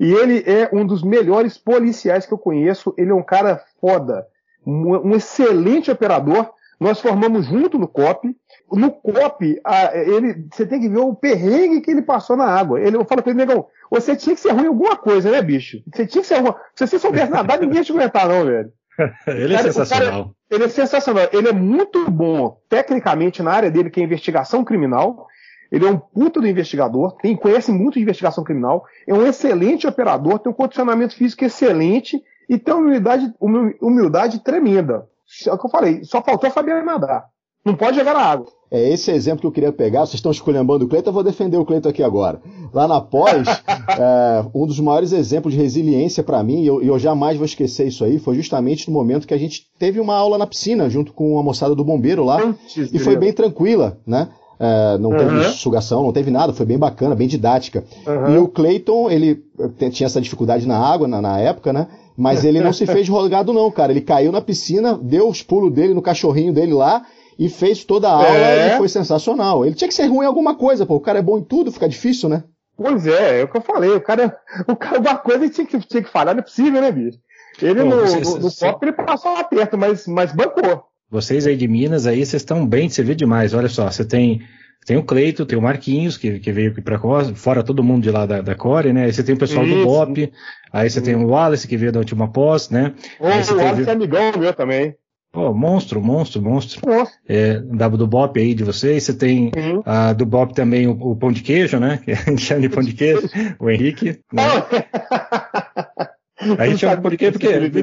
[0.01, 2.95] E ele é um dos melhores policiais que eu conheço.
[2.97, 4.27] Ele é um cara foda,
[4.67, 6.51] um, um excelente operador.
[6.81, 8.35] Nós formamos junto no COP.
[8.73, 12.81] No COP, a, ele, você tem que ver o perrengue que ele passou na água.
[12.81, 15.43] Ele, eu falo pra ele, negão, você tinha que ser ruim em alguma coisa, né,
[15.43, 15.83] bicho?
[15.93, 16.55] Você tinha que ser ruim.
[16.75, 18.73] Se você soubesse nadar, ninguém ia te aguentar, não, velho.
[19.29, 20.25] ele é cara, sensacional.
[20.25, 21.29] Cara, ele é sensacional.
[21.33, 25.27] Ele é muito bom tecnicamente na área dele, que é investigação criminal.
[25.71, 29.87] Ele é um puta do investigador, tem, conhece muito de investigação criminal, é um excelente
[29.87, 33.33] operador, tem um condicionamento físico excelente e tem uma humildade,
[33.81, 35.07] humildade tremenda.
[35.47, 37.27] É o que eu falei, só faltou saber nadar.
[37.65, 38.47] Não pode jogar na água.
[38.71, 40.01] É esse exemplo que eu queria pegar.
[40.01, 42.41] Vocês estão esculhambando o Cleiton, eu vou defender o Cleiton aqui agora.
[42.73, 43.47] Lá na pós,
[43.99, 47.89] é, um dos maiores exemplos de resiliência para mim, e eu, eu, jamais vou esquecer
[47.89, 51.13] isso aí, foi justamente no momento que a gente teve uma aula na piscina, junto
[51.13, 54.29] com a moçada do bombeiro lá, Antes, e foi bem tranquila, né?
[54.63, 55.17] É, não uhum.
[55.17, 57.83] teve sugação, não teve nada, foi bem bacana, bem didática.
[58.07, 58.35] Uhum.
[58.35, 59.43] E o Cleiton, ele
[59.91, 61.89] tinha essa dificuldade na água na, na época, né?
[62.21, 63.93] Mas ele não se fez rogado não, cara.
[63.93, 67.07] Ele caiu na piscina, deu os pulos dele no cachorrinho dele lá
[67.39, 68.75] e fez toda a aula é.
[68.75, 69.65] e foi sensacional.
[69.65, 70.97] Ele tinha que ser ruim em alguma coisa, pô.
[70.97, 72.45] O cara é bom em tudo, fica difícil, né?
[72.77, 73.91] Pois é, é o que eu falei.
[73.93, 74.37] O cara,
[74.69, 77.19] o cara alguma coisa ele tinha que, tinha que falhar, não é possível, né, bicho?
[77.63, 80.85] Ele no, vocês, no, no pop ele passou lá perto, mas, mas bancou.
[81.11, 83.55] Vocês aí de Minas aí, vocês estão bem de servir demais.
[83.55, 84.43] Olha só, você tem
[84.87, 88.03] tem o Cleito, tem o Marquinhos, que, que veio aqui pra Core, fora todo mundo
[88.03, 89.05] de lá da, da Core, né?
[89.05, 89.77] Aí você tem o pessoal Isso.
[89.77, 90.33] do Bop,
[90.73, 92.95] aí você tem o Wallace, que veio da última pós, né?
[93.19, 93.53] O, Wallace
[93.89, 94.95] é amigão meu também.
[95.33, 96.81] Pô, monstro, monstro, monstro.
[97.29, 99.05] É, da, do Bop aí de vocês.
[99.05, 99.81] Você tem uhum.
[99.87, 102.01] a, do Bop também o, o, pão de queijo, né?
[102.05, 103.29] Que a gente chama de pão de queijo.
[103.61, 104.19] o Henrique.
[104.33, 104.43] Né?
[106.59, 107.79] a gente pão de queijo porque é de,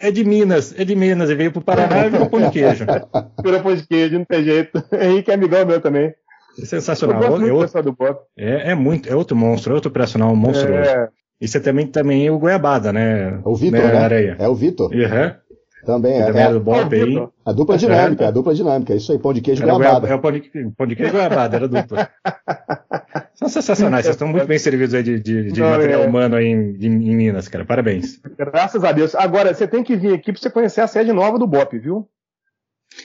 [0.00, 2.84] é de Minas, é de Minas, e veio pro Paraná e virou pão de queijo.
[3.42, 4.82] Virou pão de queijo, não tem jeito.
[4.92, 6.12] Henrique é amigão meu também.
[6.60, 7.40] É sensacional.
[7.40, 7.66] Eu é.
[8.36, 10.90] É, é, muito, é outro monstro, é outro operacional monstruoso.
[10.90, 11.08] É.
[11.40, 13.40] E você também, também é o Goiabada, né?
[13.44, 14.08] O Vitor, né?
[14.08, 14.36] né?
[14.40, 14.90] É o Vitor.
[14.90, 15.32] Uhum.
[15.86, 16.26] Também é.
[16.26, 17.28] Também é, do Bop aí.
[17.46, 18.94] A dupla é, dinâmica, a dupla dinâmica.
[18.94, 20.08] Isso aí, pão de queijo e goiabada.
[20.08, 20.42] É o pão de,
[20.76, 22.08] pão de queijo e goiabada, era dupla.
[23.38, 26.06] São sensacionais, vocês estão muito bem servidos aí de, de, de Não, material é.
[26.08, 27.64] humano aí em, em, Minas, cara.
[27.64, 28.20] Parabéns.
[28.36, 29.14] Graças a Deus.
[29.14, 32.08] Agora, você tem que vir aqui pra você conhecer a sede nova do Bop, viu?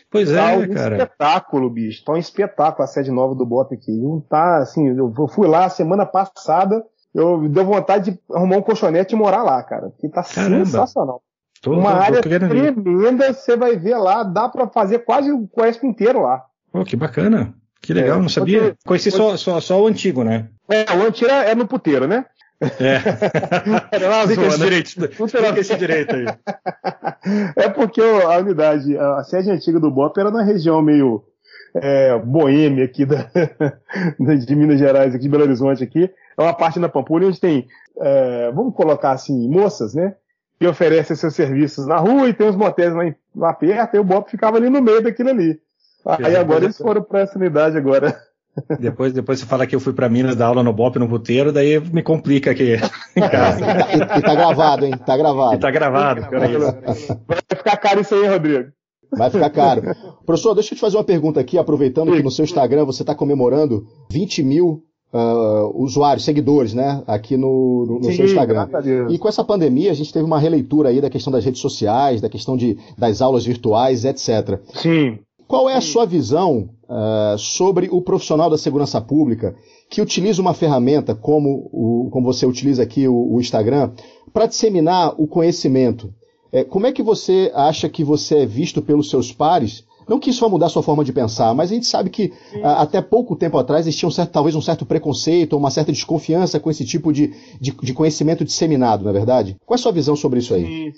[0.10, 0.98] Pois é, tá um cara.
[0.98, 2.04] espetáculo, bicho.
[2.04, 3.92] Tá um espetáculo a sede nova do Bop aqui.
[3.92, 9.14] Não tá, assim, eu fui lá semana passada, eu deu vontade de arrumar um colchonete
[9.14, 9.92] e morar lá, cara.
[9.92, 10.66] Porque tá Caramba.
[10.66, 11.22] sensacional.
[11.62, 15.48] Tô, uma tô, área tô tremenda, você vai ver lá, dá para fazer quase o
[15.48, 16.44] Quesp inteiro lá.
[16.72, 17.54] Pô, que bacana.
[17.84, 18.60] Que legal, é, não sabia.
[18.62, 20.48] Porque, Conheci só, só, só, o antigo, né?
[20.70, 22.26] É, o antigo é no puteiro, né?
[22.62, 22.96] É.
[23.92, 26.26] Era Fica esse direito, Fica esse direito aí.
[27.58, 31.26] É porque a unidade, a sede antiga do BOP era na região meio
[31.76, 33.30] é, boêmia aqui da,
[34.46, 36.10] de Minas Gerais, aqui de Belo Horizonte aqui.
[36.38, 37.68] É uma parte na Pampulha onde tem,
[38.00, 40.16] é, vamos colocar assim, moças, né?
[40.58, 43.04] que oferecem seus serviços na rua e tem os motéis lá,
[43.36, 45.60] lá perto, e o Bob ficava ali no meio daquilo ali.
[46.06, 48.16] Aí agora eles foram para essa unidade agora.
[48.80, 51.52] Depois, depois você fala que eu fui para Minas dar aula no BOP no puteiro,
[51.52, 52.76] daí me complica aqui
[53.18, 53.66] em casa.
[53.92, 54.94] e, e, tá gravado, hein?
[55.04, 55.56] Tá gravado.
[55.56, 56.22] E tá gravado,
[57.28, 58.70] Vai ficar caro isso aí, Rodrigo.
[59.12, 59.82] Vai ficar caro.
[60.26, 63.16] Professor, deixa eu te fazer uma pergunta aqui, aproveitando que no seu Instagram você está
[63.16, 64.84] comemorando 20 mil
[65.14, 68.68] uh, usuários, seguidores, né, aqui no, no, no Sim, seu Instagram.
[69.10, 72.22] E com essa pandemia, a gente teve uma releitura aí da questão das redes sociais,
[72.22, 74.60] da questão de, das aulas virtuais, etc.
[74.74, 75.20] Sim.
[75.54, 79.56] Qual é a sua visão uh, sobre o profissional da segurança pública
[79.88, 83.92] que utiliza uma ferramenta como, o, como você utiliza aqui o, o Instagram
[84.34, 86.12] para disseminar o conhecimento?
[86.52, 90.32] É, como é que você acha que você é visto pelos seus pares não que
[90.32, 92.34] isso vá mudar a sua forma de pensar, mas a gente sabe que
[92.64, 96.60] a, até pouco tempo atrás existia um certo, talvez um certo preconceito, uma certa desconfiança
[96.60, 97.28] com esse tipo de,
[97.62, 99.56] de, de conhecimento disseminado, não é verdade?
[99.68, 100.66] Qual é a sua visão sobre isso aí?
[100.66, 100.92] Sim.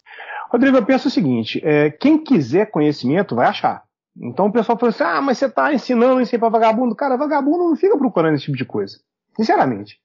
[0.50, 3.85] Rodrigo, eu penso o seguinte: é, quem quiser conhecimento vai achar.
[4.18, 6.96] Então o pessoal fala assim: ah, mas você está ensinando isso aí para vagabundo.
[6.96, 8.98] Cara, vagabundo não fica procurando esse tipo de coisa.
[9.36, 10.00] Sinceramente.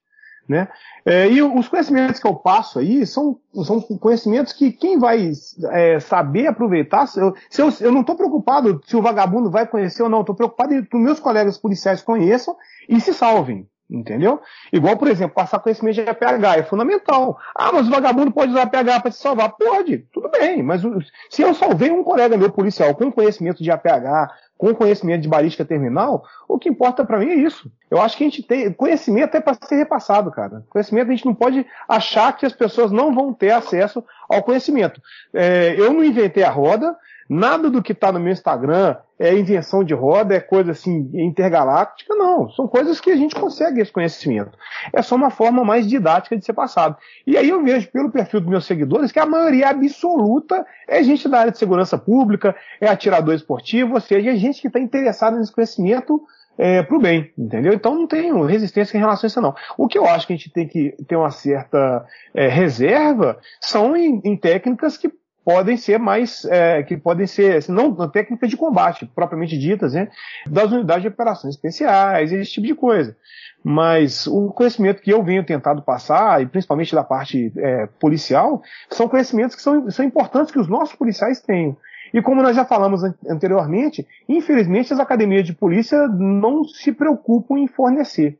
[0.48, 0.68] Né?
[1.06, 5.30] É, e os conhecimentos que eu passo aí são, são conhecimentos que quem vai
[5.70, 9.64] é, saber aproveitar, se eu, se eu, eu não estou preocupado se o vagabundo vai
[9.64, 12.56] conhecer ou não, estou preocupado que meus colegas policiais conheçam
[12.88, 13.69] e se salvem.
[13.90, 14.40] Entendeu?
[14.72, 17.36] Igual, por exemplo, passar conhecimento de APH é fundamental.
[17.54, 19.50] Ah, mas o vagabundo pode usar APH para se salvar?
[19.50, 20.82] Pode, tudo bem, mas
[21.28, 25.64] se eu salvei um colega meu policial com conhecimento de APH, com conhecimento de balística
[25.64, 27.70] terminal, o que importa para mim é isso.
[27.90, 30.64] Eu acho que a gente tem conhecimento é para ser repassado, cara.
[30.68, 35.02] Conhecimento a gente não pode achar que as pessoas não vão ter acesso ao conhecimento.
[35.34, 36.96] É, eu não inventei a roda,
[37.32, 42.14] Nada do que está no meu Instagram é invenção de roda, é coisa assim intergaláctica,
[42.14, 42.48] não.
[42.52, 44.56] São coisas que a gente consegue esse conhecimento.
[44.94, 46.96] É só uma forma mais didática de ser passado.
[47.26, 51.28] E aí eu vejo pelo perfil dos meus seguidores que a maioria absoluta é gente
[51.28, 55.36] da área de segurança pública, é atirador esportivo, ou seja, é gente que está interessada
[55.36, 56.22] nesse conhecimento
[56.56, 57.74] é, para o bem, entendeu?
[57.74, 59.54] Então não tenho resistência em relação a isso não.
[59.76, 63.94] O que eu acho que a gente tem que ter uma certa é, reserva são
[63.94, 65.10] em, em técnicas que
[65.44, 70.08] podem ser mais, é, que podem ser, não técnicas de combate, propriamente ditas, né,
[70.46, 73.16] das unidades de operações especiais, esse tipo de coisa.
[73.62, 79.08] Mas o conhecimento que eu venho tentado passar, e principalmente da parte é, policial, são
[79.08, 81.76] conhecimentos que são, são importantes que os nossos policiais tenham.
[82.12, 87.68] E como nós já falamos anteriormente, infelizmente as academias de polícia não se preocupam em
[87.68, 88.38] fornecer.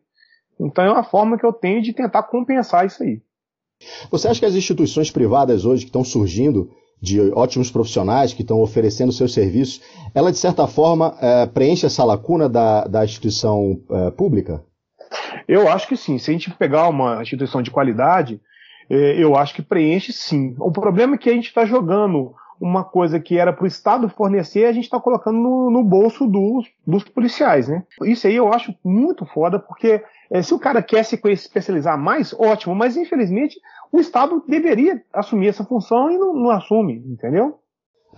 [0.59, 3.23] Então é uma forma que eu tenho de tentar compensar isso aí.
[4.11, 6.71] Você acha que as instituições privadas hoje que estão surgindo,
[7.01, 9.81] de ótimos profissionais que estão oferecendo seus serviços,
[10.15, 14.63] ela de certa forma é, preenche essa lacuna da, da instituição é, pública?
[15.49, 16.19] Eu acho que sim.
[16.19, 18.41] Se a gente pegar uma instituição de qualidade,
[18.89, 20.55] é, eu acho que preenche sim.
[20.59, 24.09] O problema é que a gente está jogando uma coisa que era para o Estado
[24.11, 27.83] fornecer, a gente está colocando no, no bolso dos, dos, policiais, né?
[28.05, 30.03] Isso aí eu acho muito foda, porque
[30.43, 33.59] se o cara quer se especializar mais, ótimo, mas infelizmente
[33.93, 37.59] o Estado deveria assumir essa função e não, não assume, entendeu?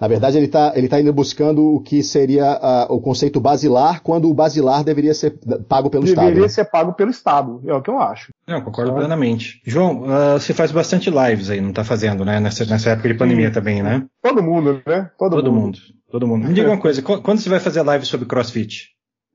[0.00, 4.02] Na verdade, ele está ele tá indo buscando o que seria uh, o conceito basilar,
[4.02, 5.38] quando o basilar deveria ser
[5.68, 6.26] pago pelo deveria Estado.
[6.26, 8.32] Deveria ser pago pelo Estado, é o que eu acho.
[8.48, 9.60] Não, concordo plenamente.
[9.64, 12.40] João, uh, você faz bastante lives aí, não está fazendo, né?
[12.40, 13.54] Nessa, nessa época de pandemia Sim.
[13.54, 14.04] também, né?
[14.20, 15.10] Todo mundo, né?
[15.16, 15.62] Todo, Todo mundo.
[15.62, 15.78] mundo.
[16.10, 16.48] Todo mundo.
[16.48, 18.88] Me diga uma coisa, quando você vai fazer live sobre CrossFit?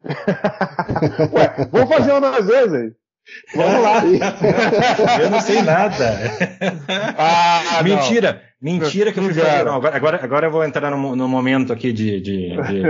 [0.06, 2.91] Ué, vamos fazer uma das vezes aí.
[3.56, 4.04] Vamos lá.
[5.22, 6.18] eu não sei nada.
[7.18, 8.74] Ah, mentira, não.
[8.74, 9.66] mentira que eu fui fazer.
[9.66, 12.82] Não, agora, agora, agora eu vou entrar no, no momento aqui de, de, de,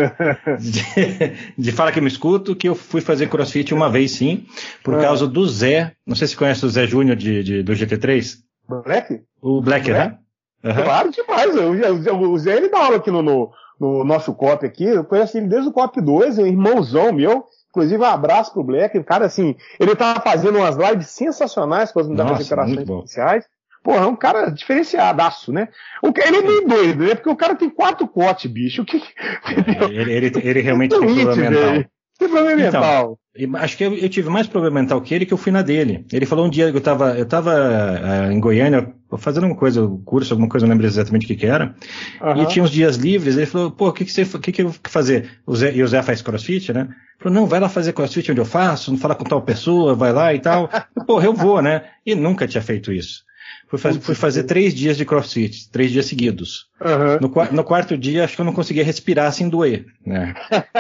[0.60, 4.46] de, de falar que eu me escuto, que eu fui fazer crossfit uma vez sim,
[4.84, 5.02] por é.
[5.02, 5.94] causa do Zé.
[6.06, 8.38] Não sei se conhece o Zé Júnior de, de, do GT3.
[8.84, 9.22] Black?
[9.42, 10.18] O Black, né?
[10.64, 10.74] Uhum.
[10.74, 11.56] Claro demais.
[11.56, 14.86] O, o Zé ele dá aula aqui no, no, no nosso COP aqui.
[14.86, 17.46] Eu conheço ele desde o COP 2, é um irmãozão meu.
[17.70, 18.98] Inclusive, um abraço pro Black.
[18.98, 23.46] O cara, assim, ele tava fazendo umas lives sensacionais com as de operações especiais.
[23.84, 25.70] Porra, é um cara diferenciadaço, né?
[26.02, 27.16] O que, ele é meio doido, né?
[27.16, 28.82] Porque o cara tem quatro cotes, bicho.
[28.82, 28.98] O que...
[28.98, 31.86] É, ele, ele, ele, realmente tem problema mental.
[32.18, 33.20] Tem problema então, mental.
[33.62, 36.06] Acho que eu, eu, tive mais problema mental que ele, que eu fui na dele.
[36.12, 39.88] Ele falou um dia que eu estava eu tava uh, em Goiânia fazendo alguma coisa,
[40.04, 41.76] curso, alguma coisa, não lembro exatamente o que, que era.
[42.20, 42.44] Uhum.
[42.44, 44.70] E tinha uns dias livres, ele falou, pô, o que, que você que, que eu
[44.70, 45.30] vou fazer?
[45.46, 46.82] O Zé, e o Zé faz crossfit, né?
[46.82, 46.90] Ele
[47.20, 50.12] falou, não, vai lá fazer crossfit onde eu faço, não fala com tal pessoa, vai
[50.12, 50.70] lá e tal.
[51.08, 51.84] Pô, eu vou, né?
[52.06, 53.24] E nunca tinha feito isso.
[53.68, 56.68] Fui, faz, fui fazer três dias de crossfit, três dias seguidos.
[56.80, 57.28] Uhum.
[57.28, 59.86] No, no, quarto dia, acho que eu não conseguia respirar sem doer.
[60.06, 60.34] Né?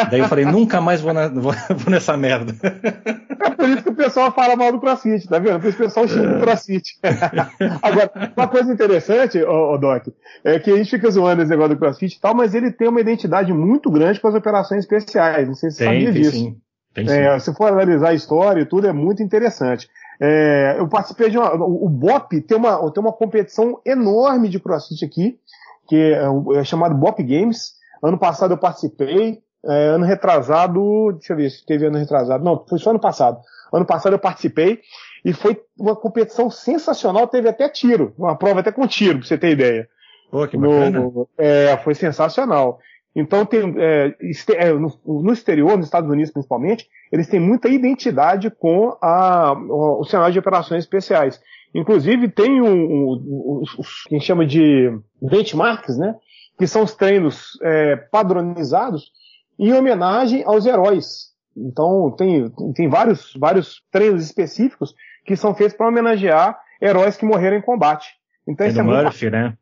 [0.10, 2.56] Daí eu falei, nunca mais vou, na, vou, vou, nessa merda.
[2.64, 5.60] É por isso que o pessoal fala mal do crossfit, tá vendo?
[5.60, 6.98] Por isso que o pessoal xinga do crossfit.
[7.82, 10.08] Agora, uma coisa interessante, ô, ô, Doc,
[10.46, 12.88] é que a gente fica zoando esse negócio do crossfit e tal, mas ele tem
[12.88, 15.46] uma identidade muito grande com as operações especiais.
[15.46, 16.38] Não sei se você tem, sabia tem disso.
[16.38, 16.58] Sim.
[16.94, 17.14] Tem, sim.
[17.14, 19.90] É, se for analisar a história e tudo, é muito interessante.
[20.20, 21.53] É, eu participei de uma.
[21.53, 25.39] O BOP tem uma, tem uma competição enorme de crossfit aqui,
[25.88, 27.74] que é, é chamado BOP Games.
[28.03, 31.13] Ano passado eu participei, é, ano retrasado.
[31.13, 32.43] Deixa eu ver se teve ano retrasado.
[32.43, 33.39] Não, foi só ano passado.
[33.72, 34.82] Ano passado eu participei
[35.26, 39.38] e foi uma competição sensacional, teve até tiro, uma prova até com tiro, pra você
[39.38, 39.89] ter ideia.
[40.32, 40.99] Pô, que bacana.
[40.99, 42.80] No, é, foi sensacional.
[43.20, 44.15] Então, tem, é,
[44.57, 50.01] é, no, no, exterior, nos Estados Unidos principalmente, eles têm muita identidade com a, o,
[50.01, 51.41] o cenário de operações especiais.
[51.74, 56.15] Inclusive, tem um, um, os que a gente chama de benchmarks, né?
[56.59, 59.11] Que são os treinos é, padronizados
[59.57, 61.34] em homenagem aos heróis.
[61.57, 64.93] Então, tem, tem vários, vários treinos específicos
[65.26, 68.09] que são feitos para homenagear heróis que morreram em combate.
[68.43, 69.36] Então, tem isso é Murphy, muito...
[69.36, 69.57] né?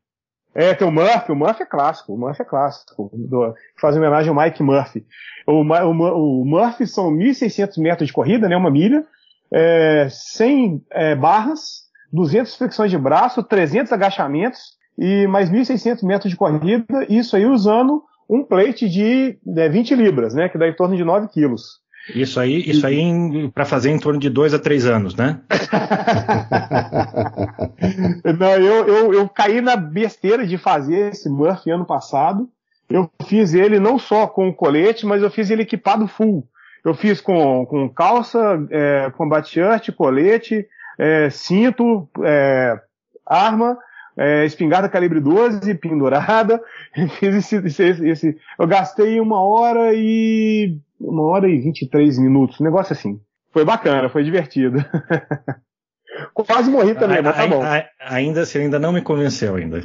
[0.55, 4.29] É, tem o Murphy, o Murphy é clássico, o Murphy é clássico, do, faz homenagem
[4.29, 5.05] ao Mike Murphy.
[5.45, 9.05] O, o, o Murphy são 1.600 metros de corrida, né, uma milha,
[9.51, 11.83] é, 100 é, barras,
[12.13, 14.61] 200 flexões de braço, 300 agachamentos
[14.97, 20.33] e mais 1.600 metros de corrida, isso aí usando um plate de é, 20 libras,
[20.33, 21.84] né, que dá em torno de 9 quilos.
[22.13, 25.39] Isso aí, isso aí para fazer em torno de dois a três anos, né?
[28.37, 32.49] Não, eu, eu, eu caí na besteira de fazer esse Murphy ano passado
[32.89, 36.47] eu fiz ele não só com colete, mas eu fiz ele equipado full.
[36.83, 38.39] Eu fiz com, com calça,
[38.69, 39.11] é,
[39.43, 42.79] shirt, colete, é, cinto, é,
[43.25, 43.77] arma,
[44.15, 46.61] é, espingarda calibre 12 pendurada.
[47.19, 52.63] Fiz esse, esse, esse, eu gastei uma hora e uma hora e 23 minutos, um
[52.63, 53.19] negócio assim.
[53.51, 54.77] Foi bacana, foi divertido.
[56.33, 57.61] Quase morri também, a, mas tá bom.
[57.61, 59.81] A, ainda, você ainda não me convenceu ainda.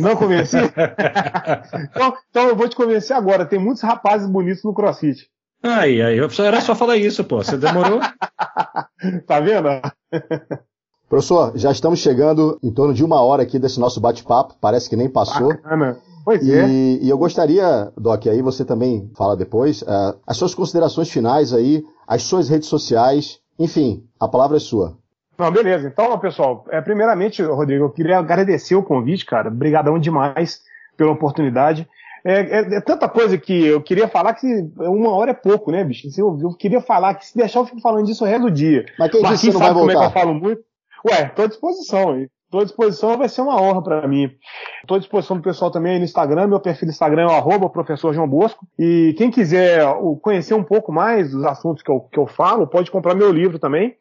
[0.00, 0.56] Não convenci?
[1.90, 3.46] então, então, eu vou te convencer agora.
[3.46, 5.28] Tem muitos rapazes bonitos no CrossFit.
[5.62, 7.36] Aí, aí, era só falar isso, pô.
[7.36, 8.00] Você demorou.
[9.26, 9.68] tá vendo?
[11.08, 14.56] Professor, já estamos chegando em torno de uma hora aqui desse nosso bate-papo.
[14.60, 15.48] Parece que nem passou.
[15.48, 15.98] Bacana.
[16.24, 16.66] Pois e, é.
[16.66, 21.84] E eu gostaria, Doc, aí você também fala depois, uh, as suas considerações finais aí,
[22.06, 24.96] as suas redes sociais, enfim, a palavra é sua.
[25.38, 25.88] Não, beleza.
[25.88, 29.48] Então, pessoal, é, primeiramente, Rodrigo, eu queria agradecer o convite, cara.
[29.48, 30.60] Obrigadão demais
[30.96, 31.88] pela oportunidade.
[32.24, 34.46] É, é, é, tanta coisa que eu queria falar que
[34.76, 36.06] uma hora é pouco, né, bicho?
[36.16, 38.84] Eu, eu queria falar que se deixar eu fico falando disso o resto do dia.
[38.98, 39.94] Mas quem disse que não vai voltar?
[39.94, 40.62] como é que eu falo muito?
[41.04, 42.26] Ué, tô à disposição.
[42.52, 44.30] Tô à disposição, vai ser uma honra para mim.
[44.86, 46.48] Tô à disposição do pessoal também no Instagram.
[46.48, 48.66] Meu perfil do Instagram é o arroba professor João Bosco.
[48.78, 49.82] E quem quiser
[50.20, 53.58] conhecer um pouco mais dos assuntos que eu, que eu falo, pode comprar meu livro
[53.58, 53.94] também.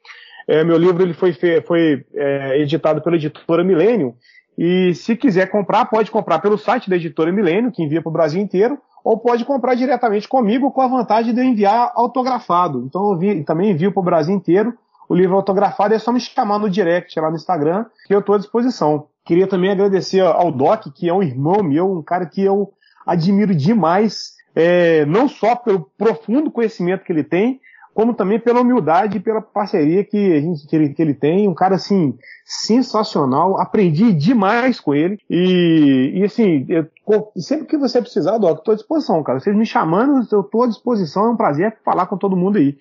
[0.50, 1.32] É, meu livro ele foi,
[1.66, 4.16] foi é, editado pela editora Milênio.
[4.58, 8.14] E se quiser comprar, pode comprar pelo site da editora Milênio, que envia para o
[8.14, 12.84] Brasil inteiro, ou pode comprar diretamente comigo com a vantagem de eu enviar autografado.
[12.86, 14.78] Então eu vi, também envio para o Brasil inteiro
[15.12, 15.94] o livro autografado.
[15.94, 19.08] É só me chamar no direct lá no Instagram, que eu estou à disposição.
[19.26, 22.72] Queria também agradecer ao Doc, que é um irmão meu, um cara que eu
[23.06, 27.60] admiro demais, é, não só pelo profundo conhecimento que ele tem,
[27.94, 31.46] como também pela humildade e pela parceria que, a gente, que, ele, que ele tem.
[31.46, 33.60] Um cara, assim, sensacional.
[33.60, 35.20] Aprendi demais com ele.
[35.30, 36.88] E, e assim, eu,
[37.36, 39.42] sempre que você precisar, Doc, estou à disposição, cara.
[39.42, 41.26] Vocês me chamando, eu estou à disposição.
[41.26, 42.78] É um prazer falar com todo mundo aí.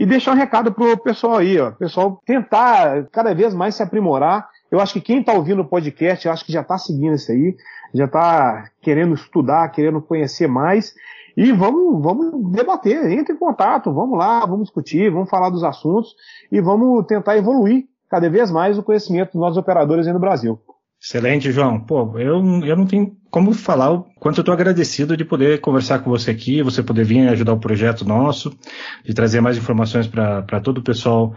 [0.00, 1.72] E deixar um recado pro pessoal aí, ó.
[1.72, 4.48] Pessoal tentar cada vez mais se aprimorar.
[4.70, 7.30] Eu acho que quem está ouvindo o podcast, eu acho que já está seguindo isso
[7.30, 7.54] aí,
[7.92, 10.94] já está querendo estudar, querendo conhecer mais.
[11.36, 16.14] E vamos, vamos debater, entre em contato, vamos lá, vamos discutir, vamos falar dos assuntos
[16.50, 20.58] e vamos tentar evoluir cada vez mais o conhecimento dos nossos operadores aí no Brasil.
[21.02, 21.80] Excelente, João.
[21.80, 26.00] Pô, eu, eu não tenho como falar o quanto eu estou agradecido de poder conversar
[26.00, 28.52] com você aqui, você poder vir ajudar o projeto nosso,
[29.04, 31.34] de trazer mais informações para todo o pessoal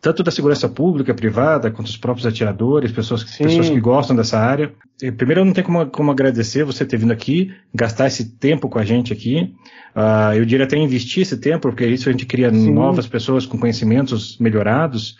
[0.00, 4.72] tanto da segurança pública, privada, quanto os próprios atiradores, pessoas, pessoas que gostam dessa área.
[5.16, 8.78] Primeiro, eu não tenho como, como, agradecer você ter vindo aqui, gastar esse tempo com
[8.78, 9.54] a gente aqui.
[9.96, 12.72] Uh, eu diria até investir esse tempo, porque isso a gente cria Sim.
[12.72, 15.16] novas pessoas com conhecimentos melhorados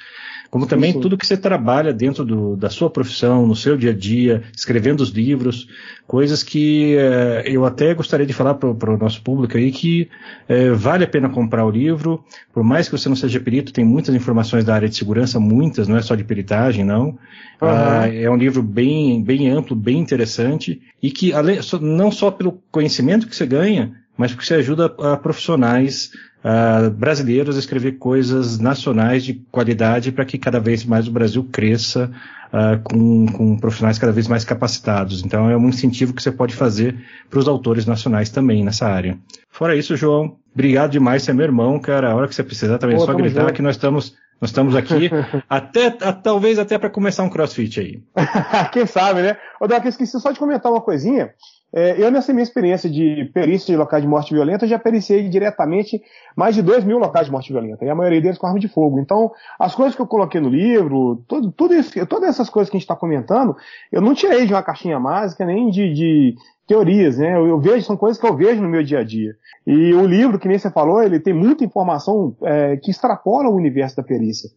[0.50, 1.02] como também sim, sim.
[1.02, 5.00] tudo que você trabalha dentro do, da sua profissão, no seu dia a dia, escrevendo
[5.00, 5.68] os livros,
[6.06, 10.08] coisas que eh, eu até gostaria de falar para o nosso público aí que
[10.48, 13.84] eh, vale a pena comprar o livro, por mais que você não seja perito, tem
[13.84, 17.06] muitas informações da área de segurança, muitas, não é só de peritagem, não.
[17.06, 17.18] Uhum.
[17.60, 22.60] Ah, é um livro bem, bem amplo, bem interessante, e que além, não só pelo
[22.70, 26.10] conhecimento que você ganha, mas porque você ajuda a profissionais
[26.46, 31.44] uh, brasileiros a escrever coisas nacionais de qualidade para que cada vez mais o Brasil
[31.50, 32.10] cresça
[32.52, 35.24] uh, com, com, profissionais cada vez mais capacitados.
[35.24, 36.96] Então é um incentivo que você pode fazer
[37.28, 39.18] para os autores nacionais também nessa área.
[39.50, 42.12] Fora isso, João, obrigado demais, você é meu irmão, cara.
[42.12, 43.54] A hora que você precisar também é só gritar junto.
[43.54, 45.10] que nós estamos nós estamos aqui,
[45.48, 48.02] até, a, talvez até para começar um crossfit aí.
[48.70, 49.38] Quem sabe, né?
[49.58, 51.30] Ô, Doc, esqueci só de comentar uma coisinha.
[51.72, 56.00] É, eu, nessa minha experiência de perícia de locais de morte violenta, já periciei diretamente
[56.36, 58.68] mais de 2 mil locais de morte violenta, e a maioria deles com arma de
[58.68, 59.00] fogo.
[59.00, 62.76] Então, as coisas que eu coloquei no livro, tudo, tudo isso, todas essas coisas que
[62.76, 63.56] a gente está comentando,
[63.90, 66.34] eu não tirei de uma caixinha mágica, nem de, de
[66.66, 67.36] teorias, né?
[67.36, 69.34] Eu, eu, vejo, são coisas que eu vejo no meu dia a dia.
[69.66, 73.54] E o livro, que nem você falou, ele tem muita informação é, que extrapola o
[73.54, 74.48] universo da perícia.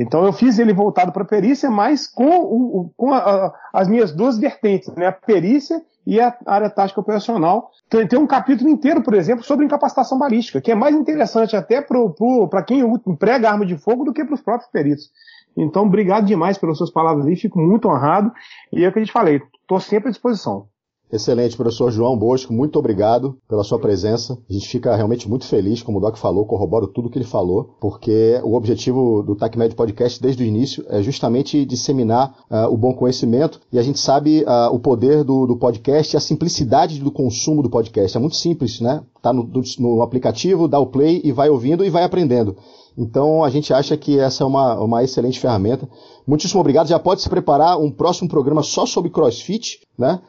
[0.00, 3.88] Então eu fiz ele voltado para a perícia, mas com, o, com a, a, as
[3.88, 5.08] minhas duas vertentes, né?
[5.08, 7.68] A perícia e a área tática operacional.
[7.90, 11.82] Tem, tem um capítulo inteiro, por exemplo, sobre incapacitação balística, que é mais interessante até
[11.82, 15.10] para quem emprega arma de fogo do que para os próprios peritos.
[15.56, 18.32] Então, obrigado demais pelas suas palavras aí, fico muito honrado.
[18.72, 20.68] E é o que a gente falei, estou sempre à disposição.
[21.10, 24.38] Excelente, professor João Bosco, muito obrigado pela sua presença.
[24.48, 27.76] A gente fica realmente muito feliz, como o Doc falou, corroboro tudo que ele falou,
[27.80, 32.92] porque o objetivo do TACMED Podcast desde o início é justamente disseminar uh, o bom
[32.92, 37.10] conhecimento e a gente sabe uh, o poder do, do, podcast e a simplicidade do
[37.10, 38.14] consumo do podcast.
[38.14, 39.02] É muito simples, né?
[39.22, 42.54] Tá no, no aplicativo, dá o play e vai ouvindo e vai aprendendo.
[42.98, 45.88] Então a gente acha que essa é uma, uma excelente ferramenta.
[46.26, 46.88] Muitíssimo obrigado.
[46.88, 50.20] Já pode se preparar um próximo programa só sobre CrossFit, né?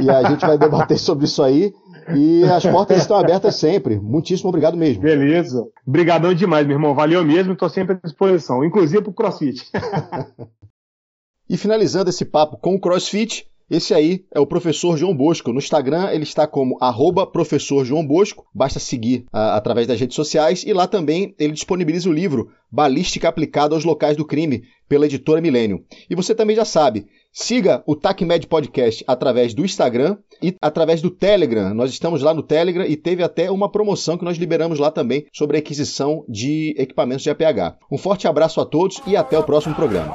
[0.00, 1.74] E a gente vai debater sobre isso aí.
[2.16, 3.98] E as portas estão abertas sempre.
[3.98, 5.02] Muitíssimo obrigado mesmo.
[5.02, 5.66] Beleza.
[5.86, 6.94] Obrigadão demais, meu irmão.
[6.94, 9.68] Valeu mesmo, estou sempre à disposição, inclusive para o CrossFit.
[11.50, 15.50] e finalizando esse papo com o CrossFit, esse aí é o professor João Bosco.
[15.50, 18.44] No Instagram ele está como arroba professor João Bosco.
[18.54, 20.62] Basta seguir a, através das redes sociais.
[20.62, 25.40] E lá também ele disponibiliza o livro Balística Aplicada aos Locais do Crime, pela editora
[25.40, 25.82] Milênio.
[26.10, 31.10] E você também já sabe, siga o TACMED Podcast através do Instagram e através do
[31.10, 31.72] Telegram.
[31.72, 35.24] Nós estamos lá no Telegram e teve até uma promoção que nós liberamos lá também
[35.32, 37.78] sobre a aquisição de equipamentos de APH.
[37.90, 40.14] Um forte abraço a todos e até o próximo programa.